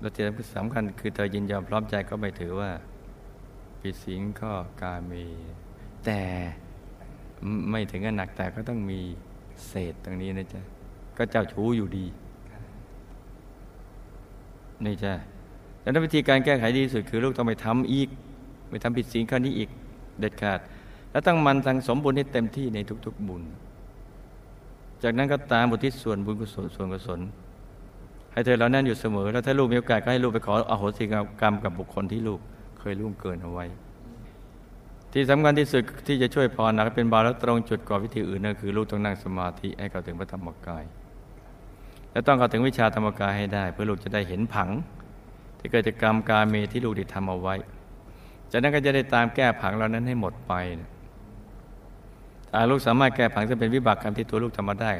[0.00, 2.70] แล้วที่สำคัญคือเธอยินยอมพร้อมใจก็ไม่ถือว่า
[3.80, 5.12] ผิดศีลข้อกาเม
[6.04, 6.20] แต่
[7.70, 9.00] ไม่ถึงกับหนักแต่ก็ต้องมี
[9.66, 10.60] เศษตรงนี้นะจ๊ะ
[11.16, 12.06] ก็เจ้าชู้อยู่ดี
[14.84, 15.14] นี่ใช่
[15.82, 18.08] ดังนั้นวิธีการแก้ไขดีสุดคือลูกต้องไปทำอีก
[18.70, 19.70] ไปทำผิดศีลข้อนี้อีก
[20.20, 20.60] เด็ดขาด
[21.12, 23.42] แล้วต้องมันทังสมบุญให้เต็มที่ในทุก ๆ บุญ
[25.02, 27.20] จากนั้นก็ตามบุทิศส่วนบุญกุศลส่วนกุศล
[28.32, 31.04] ให้เธอเราแน่นอยู่เสมอ แล้วถ้าลูกมีโอกาสก็ให้ลูกไปขออโหสิ
[31.40, 32.40] กรรมกับบุคคลที่ลูก
[32.78, 33.66] เคยล่วงเกินเอาไว้
[35.12, 40.84] ที่สำคัญที่สุดที่จะช่วยพรนะเป็นบาลตรงจุดก่อวิธีอื่นนั่นคือ ลูกต้องนั่งสมาธิให้เข้าถึงพระธรรมกาย
[42.12, 44.68] และต้องเข้าถึงวิชาธรรมกายให้ได้ เพื่อลูกจะได้เห็นผัง
[45.58, 47.54] ที่เกิดจากกรรมการเมที่ลูกได้ทำเอาไว้
[48.50, 50.91] จากนั้นก็จะได้ตามแก้ผังเหล่านั้นให้หมดไปถ้า
[52.70, 54.92] ลูกสามารถแก้ผังจะเป็นวิบากกรรมที่ตัวลูกทำมาได้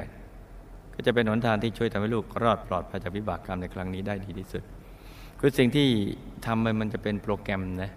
[0.94, 4.62] ก็จะเป็นหนทางที่ช่วยทำให้ลูกรอดปลอดภัยจากวิบากกรรมในครั้งนี้ได้ดีที่สุด
[5.40, 5.86] คือสิ่งที่
[6.46, 7.90] ทำไปมันจะเป็นโปรแกรมนะ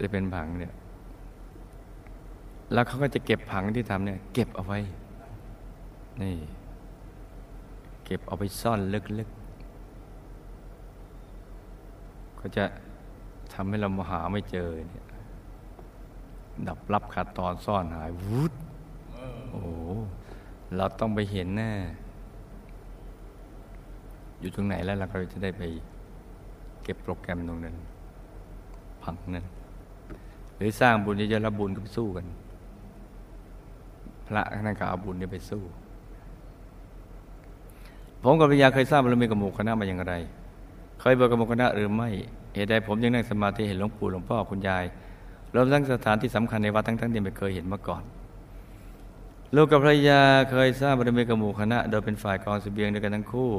[0.00, 0.74] จะเป็นผังเนี่ย
[2.72, 4.78] แล้วเขาก็จะเก็บผังที่ทำเนี่ย เก็บเอาไว้
[6.22, 6.36] นี่
[8.04, 8.80] เก็บเอาไปซ่อน
[9.18, 12.64] ลึกๆก็จะ
[13.54, 15.06] ทำให้เราหาไม่เจอเนี่ย
[16.68, 18.52] ดับรับขาดตอนซ่อนหายวุด
[19.50, 19.62] โอ้
[20.76, 21.72] เราต้องไปเห็นแน่
[24.40, 25.62] อยู่ตรงไหนแล้วเราก็จะได้ไป
[26.82, 27.76] เก็บโปรแกรมตรงนั้น
[29.02, 29.46] พังนั้น
[30.56, 32.26] หรือสร้างบุญเยอะๆแล้วบุญก็ไปสู้กัน
[34.26, 35.62] พระนั่นก็เอาบุญนี้ไปสู้
[38.22, 40.14] ผมกับปัญญาเคยทราบบารมีกับหมู่คณะมาอย่างไร
[41.00, 42.08] เคยบวชกรรมคณะหรือไม่
[42.54, 44.84] เหตุใดผมยังนั่งสมาธิเห็นหลวงปู่หลวงพ่อคุณยาย
[45.54, 48.02] รวมทั้งสถานที่สำคัญในวัดทั้งทั้งที่ไม่เคยเห็นมาก่อน
[49.54, 53.52] ลูกกับภรรยาเคยสร้างบารมีกับหมู่คณะ โดยเป็นฝ่ายกองสเสบียงด้วยกันทั้งคู่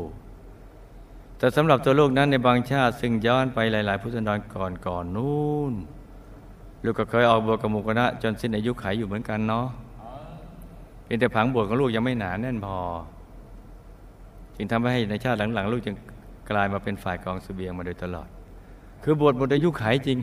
[1.38, 5.74] แต่สำหรับตัวลูกนั้นในบางชาติซึ่งย้อนไปหลาย ๆ พุทธนรก่อนก่อนนู้น
[6.84, 9.68] ลูกก็เคยออกบวชกับหมู่คณะ จนสิ้นอายุขัยอยู่เหมือนกันเนาะ
[11.04, 12.78] เพียงแต่ผังบวชของลูกยังไม่หนาแน่นพอ
[14.56, 15.96] จึงทำให้ในชาติหลัง ๆ ลูกจึง
[16.52, 18.28] กลายมาเป็นฝ่ายกองสเสบียงมาโดยตลอด
[19.04, 20.18] คือบวชหมดอายุขัยจริง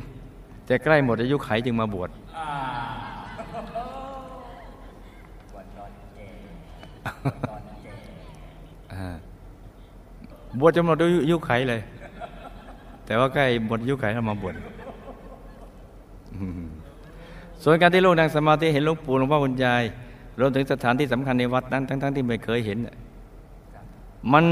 [0.68, 2.11] แต่ใกล้หมดอายุขัยจึงมาบวช
[8.92, 9.07] อ่า
[10.59, 11.81] บวชจนหมดอายุไขเลย
[13.07, 14.54] แต่ว่าใกล้หมดอายุไขเรามาบวช
[16.35, 16.68] อืม
[17.62, 19.83] ส่วนการที่ลูกนั่งสมาธิเห็นหลวงปู่หลวงพ่อคุณยาย
[20.40, 22.94] รวมถึงสถานที่สำคัญในวัดนั้น ทั้ง ๆ ที่ไม่เคยเห็นน่ะ
[24.33, 24.44] มัน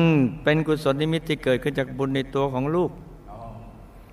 [0.42, 2.90] เป็นกุศลนิมิตที่เกิดขึ้นจากบุญในตัวของลูก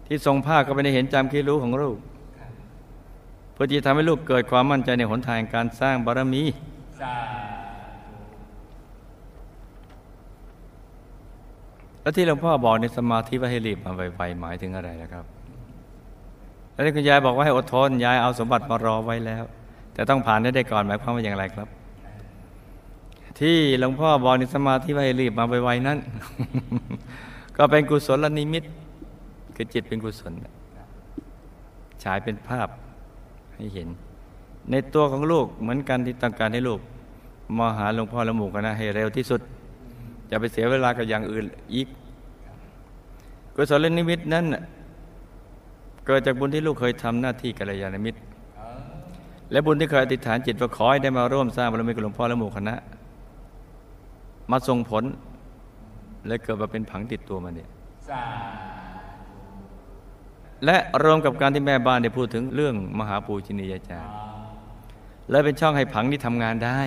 [0.08, 1.98] ที่ทรงภาคก็ไปในเห็นจำคิดรู้ของลูก
[3.54, 6.44] เพื่อที่ทำให้ลูกเกิดความมั่นใจในหนทางการสร้างบารมี
[12.02, 15.26] แล้วที่หลวงพ่อบอกในสมาธิว่าให้รีบมาไวๆหมายถึงอะไรนะครับ
[16.74, 19.44] แล้วที่คุณยายบอกว่าให้อดทนยายเอาสมบัติมารอไว้แล้ว
[19.94, 21.68] แต่ต้องผ่านให้ได้ก่อนหมายความว่าอย่างไรครับ
[23.40, 25.98] ที่หลวงพ่อบอกในสมาธิว่าให้รีบมาไวๆนั้น
[27.58, 28.64] ก็เป็นกุศลนิมิต
[29.56, 30.34] คือจิตเป็นกุศล
[32.04, 32.68] ฉายเป็นภาพ
[33.56, 33.90] ให้เห็น
[34.72, 36.80] ในตัวของลูกเหมือนกันที่ต้องการให้ลูก
[37.58, 39.42] มาหาหลวงพ่อละหมู่กันนะให้เร็วที่สุด
[40.28, 41.88] อย่าไปเสียเวลากับอย่างอื่นอีก
[43.56, 44.46] กุศลนิมิตนั้น
[46.06, 48.20] เกิดจากบุญที่ลูกเคยทำหน้าที่กัลยาณมิตร
[49.52, 52.76] และบุญที่เคยอธิษฐานจิตว่าขอให้ได้มาร่วมสร้างบารมีกับหลวงพ่อและหมู่คณะ
[54.52, 55.04] มาส่งผล
[56.28, 57.70] และเกิดมาเป็นผังติดตัวมาเนี่ย
[60.66, 64.12] และรวมกับการที่แม่บ้านได้พูดถึงเรื่องมหาปูชนียาจารย์
[65.30, 66.80] และเป็นช่องให้ผังที่ทำงานได้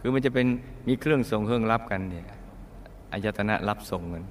[0.00, 0.46] คือมันจะเป็น
[0.88, 2.26] มีเครื่องส่งเครื่องรับกันเนี่ย
[3.12, 4.24] อายตนะรับส่งเงิน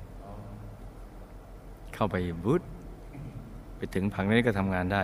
[1.94, 2.62] เข้าไปบุต
[3.78, 5.02] ไปถึงผังนี้ก็ทำงานได้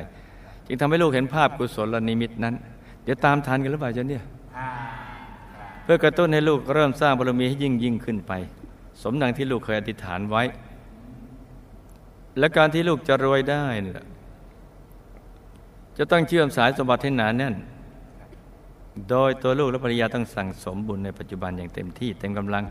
[0.67, 2.55] จึงทำให้ลูกเห็นภาพกุศลนิมิตนั้น
[3.03, 4.23] เดี๋ยวตามทันกันหรือเปล่าจ๊ะเนี่ย
[5.84, 8.32] เพื่อกระตุ้นให้ลูกเริ่มสร้างบารมีให้ยิ่งยิ่งขึ้นไป
[9.01, 10.43] สมดังที่ลูกเคยอธิษฐานไว้
[12.37, 14.01] และการที่ลูกจะรวยได้นี่ย
[15.97, 17.55] จะต้องเชื่อมสายสมบัติให้หนาแน่น
[19.09, 22.63] โดยตัวลูกและภรรยาต้องสั่งสมบุญในปัจจุบันอย่างเต็มที่เต็มกำลัง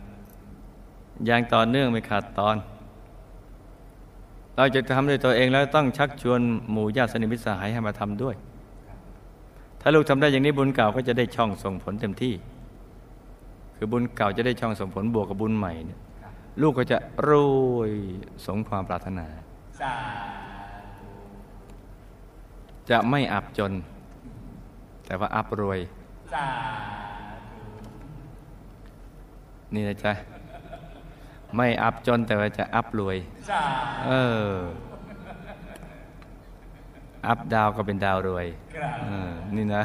[1.27, 2.57] อย่างต่อเนื่องไม่ขาดตอน
[4.57, 6.40] เราจะทำด้วยตัวเองแล้วต้องชักชวน
[6.71, 8.35] หมู่ญาติสนิทมิตรสหายให้มาทำด้วย
[9.81, 12.35] ถ้าลูกทำได้อย่างนี้บุญเก่าก็จะได้ช่องส่งผลเต็มที่
[13.77, 15.99] คือบุญเก่าจะได้ช่องส่งผลบวกกับบุญใหม่เนี่ย
[16.62, 17.31] ลูกก็จะร
[17.77, 17.92] วย
[18.47, 19.27] สมความปรารถนา
[22.91, 23.73] จะไม่อับจน
[25.07, 25.81] แต่ว่าอับรวย
[29.75, 30.12] นี่นะจ๊ะ
[31.57, 33.17] ไม่อับจนแต่ว่าจะอับรวย
[34.07, 34.12] เอ
[34.47, 34.51] อ
[37.27, 38.47] อัพดาวก็เป็นดาวรวย
[39.07, 39.83] เออนี่นะ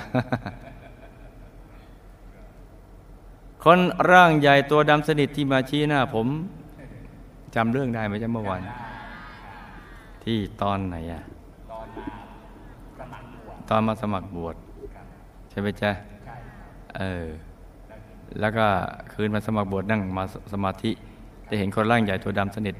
[3.64, 3.80] คน
[4.12, 6.28] ร่างใหญ่ตัวดำสนิทที่มาชี้หน้าผม
[7.56, 8.62] จำเรื่องได้ไหมจ๊ะเมื่อวาน
[10.24, 11.24] ที่ตอนไหนอะ
[13.70, 14.56] ตอนมาสมัครบวช
[15.50, 15.92] ใช่ไหมจ๊ะ
[16.98, 17.26] เออ
[18.40, 18.66] แล้วก็
[19.14, 20.92] คืนมาสมัครบวชนั่งมาสมาธิ
[21.50, 22.76] จะเห็นคนร่างใหญ่ตัวดำสนิท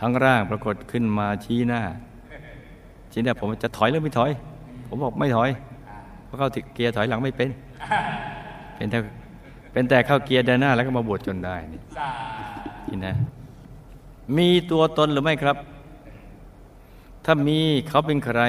[0.00, 1.80] ทั้งร่างปรากฏขึ้นมาชี้หน้า
[3.12, 4.30] ชี้หน้าผมจะถอยหรือไม่ถอย
[4.88, 5.50] ผมบอกไม่ถอย
[6.24, 7.48] เพราะเข้าเกียร์ถอยหลังไม่เป็น
[8.76, 8.98] เป็นแต่
[9.72, 11.80] เป็นแต่เข้าเกียร์เดินหน้าแล้วก็มาบวชจนได้นี่
[12.88, 13.14] นี่นะ
[14.36, 15.56] มีตัวตนหรือไม่ครับ
[17.24, 17.58] ถ้ามี
[17.88, 18.40] เขาเป็นใคร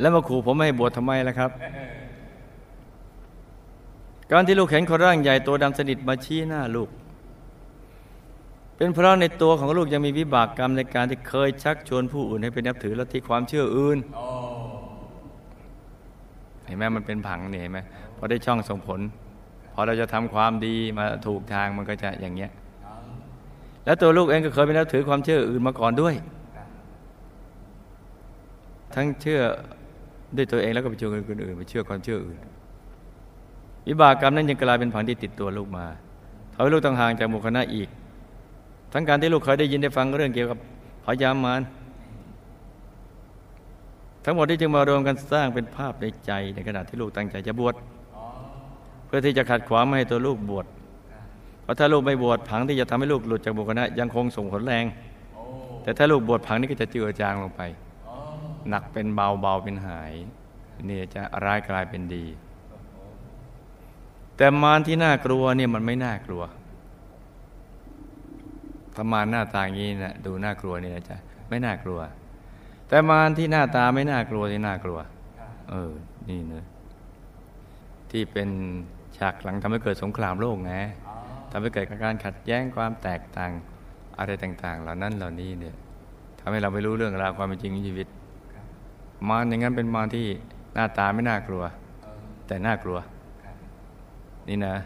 [0.00, 1.50] แล้วมาขู่ผมไม่ให้บวชทำไมล่ะครับ
[4.32, 6.88] การที่ลูกเห็นคนร่างใหญ่ตัวดำสนิทมาชี้หน้าลูก
[8.76, 13.98] เป็นเพราะในตัวของลูกยังมีวิบากกรรมในการที่เคยชักชวนผู้อื่นให้ไปนับถือลัทธิความเชื่ออื่น
[16.66, 17.78] เห็นไหมมันเป็นผังเนี่ยเห็นไหม
[18.16, 19.00] พอได้ช่องส่งผล
[19.72, 22.50] พอเราจะทำความดีมาถูกทางมันก็จะอย่างเงี้ย
[23.84, 26.14] แล้วตัวลูกเองก็เคยไปนับถือความเชื่ออื่นมาก่อนด้วย
[28.94, 29.40] ทั้งเชื่อ
[30.36, 32.38] ด้วยตัวเองแล้วก็ไปชวนคนอื่นไปเชื่อความเชื่ออื่น
[33.86, 35.86] วิบากกรรมนั้นยังกลายเป็นผังที่ติดตัวลูกมา
[36.52, 37.88] ทำให้ลูกต้องห่างจากหมู่คณะอีก
[38.92, 40.58] ทั้งการที่ลูกเคยได้ยินได้ฟังเรื่องเกี่ยวกับ
[41.04, 41.60] พยามาร
[44.24, 47.74] ทั้งหมดที่จึงมารวมกันสร้างเป็นภาพในใจในขณะที่ลูกตั้งใจจะบวช
[49.06, 50.66] เพื่อที่จะขัดขวางไม่ให้ตัวลูกบวช
[51.62, 54.84] เพราะถ้าลูกไม่บวชผังที่จะทำให้ลูกหลุดจากบุคคลนะยังคงส่งผลแรง
[55.82, 57.62] แต่ถ้าลูกบวชผังนี่ก็จะเจือจางลงไป
[58.68, 60.12] หนักเป็นเบาเบาเป็นหาย
[60.88, 62.24] นี่จะร้ายกลายเป็นดี
[64.36, 66.42] แต่มารที่น่ากลัวเนี่ยมันไม่น่ากลัว
[68.94, 71.16] ถ้ามารหน้าตาอย่างนี้นะดูน่ากลัวนี่นะจ๊ะ
[71.48, 72.00] ไม่น่ากลัว
[72.88, 74.98] แต่มารที่หน้าตาไม่น่ากลัวที่น่ากลัว
[75.70, 75.92] เออ
[76.28, 76.66] นี่เนะ
[78.10, 78.48] ที่เป็น
[79.18, 80.72] ฉากหลังทำให้เกิดสงครามโลกไง
[81.50, 83.50] ทำให้เกิดการขัดแย้งความแตกต่าง
[84.18, 85.76] อะไรต่าง ๆ เหล่านั้นเหล่านี้เนี่ย
[86.40, 88.08] ทำให้เราไม่รู้เรื่องราวความเป็นจริงในชีวิต
[89.28, 90.26] มารอย่างนั้นเป็นมารที่
[90.74, 91.62] หน้าตาไม่น่ากลัว
[92.46, 92.98] แต่น่ากลัว
[94.48, 94.76] นี่นะ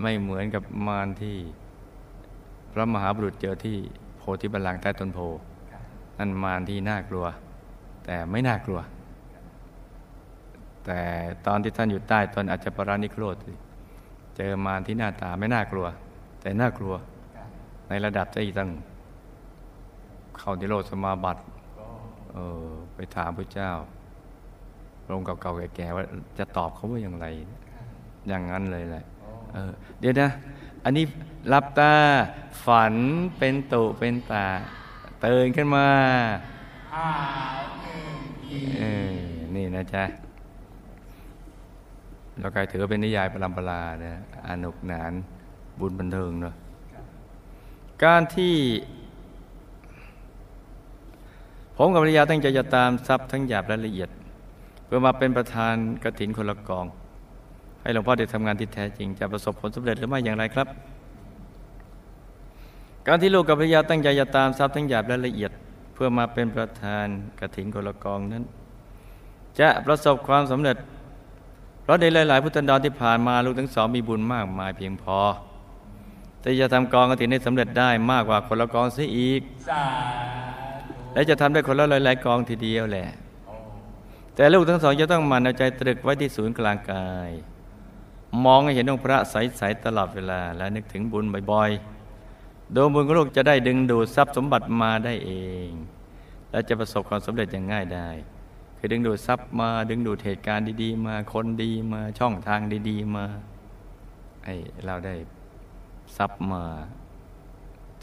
[0.00, 1.36] ไม่เหมือนกับมารที่
[2.72, 3.76] พระมหาบุรุษเจอที่
[4.16, 5.18] โพธิบัลลังก์ใต้ต้นโพ
[6.18, 7.26] นั่นมารที่น่ากลัว
[8.04, 8.80] แต่ไม่น่ากลัว
[10.86, 11.00] แต่
[11.46, 13.36] ตอนที่ท่านอยู่ใต้ต้นอาจจะปรานิโครธ
[14.36, 15.86] เจอมารที่หน้าตาไม่น่ากลัว
[16.40, 16.94] แต่น่ากลัว
[17.88, 18.70] ในระดับที่ตั้ง
[20.38, 21.40] เข้าที่โลสมาบัติ
[22.34, 23.70] เออไปถามพระเจ้า
[25.10, 26.04] ลงเก่าๆแก่ๆว่า
[26.38, 27.26] จะตอบเขาว่าอย่างไร
[28.28, 29.04] อย่างนั้นเลยแหละ
[29.54, 30.30] เออเดี๋ยวนะ
[30.84, 31.04] อันนี้
[31.48, 31.92] หลับตา
[32.64, 32.94] ฝัน
[33.38, 34.46] เป็นตุเป็นตา
[35.20, 35.88] เตือนขึ้นมา
[38.78, 39.16] เออ
[39.54, 40.04] นี่นะจ๊ะ
[42.38, 45.12] เรากายถือเป็นนิยายปรำปรานะอนุกหนาน
[45.78, 46.54] บุญบันเทิงเนาะ
[48.04, 48.54] การที่
[51.82, 54.10] ผมกับภรรยาตั้งใจจะตามทรัพย์ทั้งหยาบและละเอียด
[54.84, 56.86] เพื่อมาเป็นประธานกระถินคนละกอง
[57.82, 60.66] ให้หลวงพ่อได้ทำงานที่แท้จริง จะประสบผลสำเร็จหรือไม่อย่างไรครับ
[63.06, 65.50] การที่ลูกกับภรรยาตั้งใจจะตามทรัพย์ทั้งหยาบและละเอียด
[65.94, 67.06] เพื่อมาเป็นประธาน
[67.40, 68.44] กระถินคนละกองนั้น
[69.60, 70.76] จะประสบความสำเร็จ
[71.82, 75.18] เพราะในหลาย ๆ พุทธันดรที่ผ่านมาลูกทั้งสองมีบุญมากมายเพียงพอ
[76.40, 79.42] แต่จะทำกองกฐินให้สำเร็จได้มากกว่าคนละกองเสียอีก
[81.14, 83.08] และจะทำได้คนละหลายๆกองทีเดียวแหละ
[84.34, 87.30] แต่ลูกทั้งสองจะต้องมันเอาใจตรึกไว้ที่ศูนย์กลางกาย
[88.44, 95.32] มองให้เห็นองค์พระใสๆตลอดเวลา และนึกถึงบุญบ่อยๆโดยบุญของลูกจะได้ดึงดูดทรัพย์สมบัติมาได้เอ
[95.68, 95.70] ง
[96.50, 98.08] และจะประสบความสำเร็จอย่างง่ายได้
[98.78, 103.26] คือดึงดูดทรัพย์มาดึงดูดเหตุการณ์ดีๆ มาคนดีมาช่องทางดี ๆ มา
[104.44, 104.48] ไอ
[104.84, 105.14] เราได้
[106.16, 106.64] ทรัพย์มา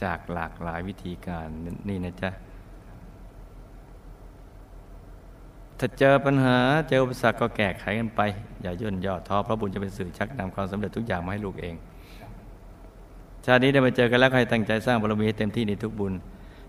[0.04, 1.48] จากหลากหลายวิธีการ
[1.90, 2.32] นี่นะจ๊ะ
[5.80, 6.58] ถ้าเจอปัญหา
[6.90, 8.22] เจออุปสรรคก็แก้ไขกันไป
[8.62, 11.76] อย่าย่นย่อท้อเพราะบุญจะเป็นสื่อชักนำความสำเร็จทุกอย่างมาให้ลูกเอง
[13.46, 16.14] ชาตินี้ได้มาเจอกันแล้วใครตั้งใจสร้างบารมีให้เต็มที่ในทุกบุญ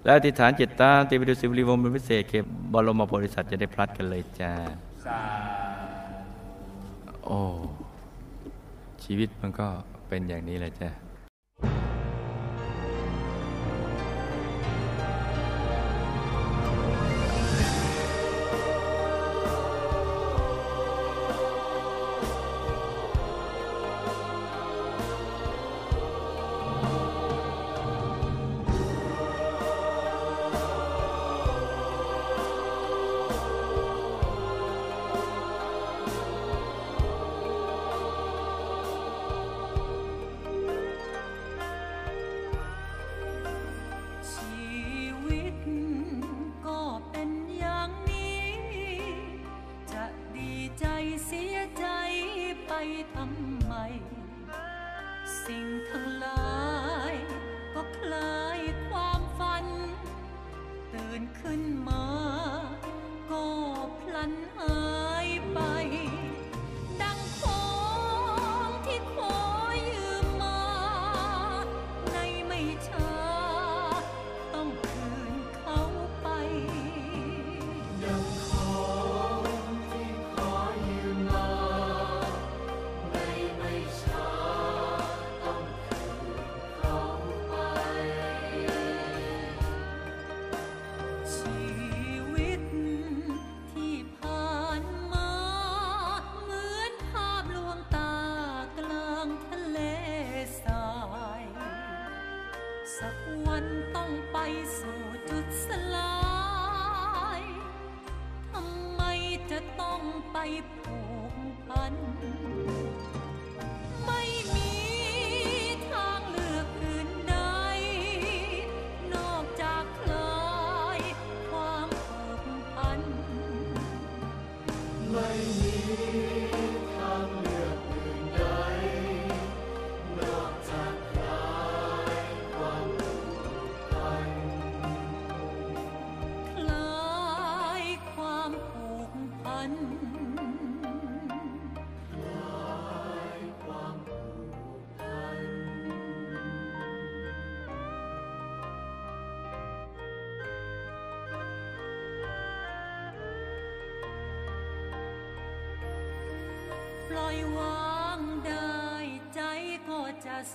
[0.05, 4.53] และอธิษฐานจิตตามตีไปดูสิบริวงเป็นพิเศษเก็บบรมโพธิสัตว์จะได้พลัดกันเลยจ้า
[7.25, 7.41] โอ้
[9.05, 9.67] ชีวิตมันก็
[10.09, 10.89] เป็นอย่างนี้แหละจ้า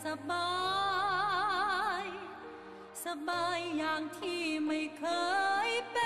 [0.04, 0.50] สบา
[2.04, 2.06] ย
[3.06, 5.06] สบายอย่างที่ไม่เค
[5.68, 6.03] ยเป็น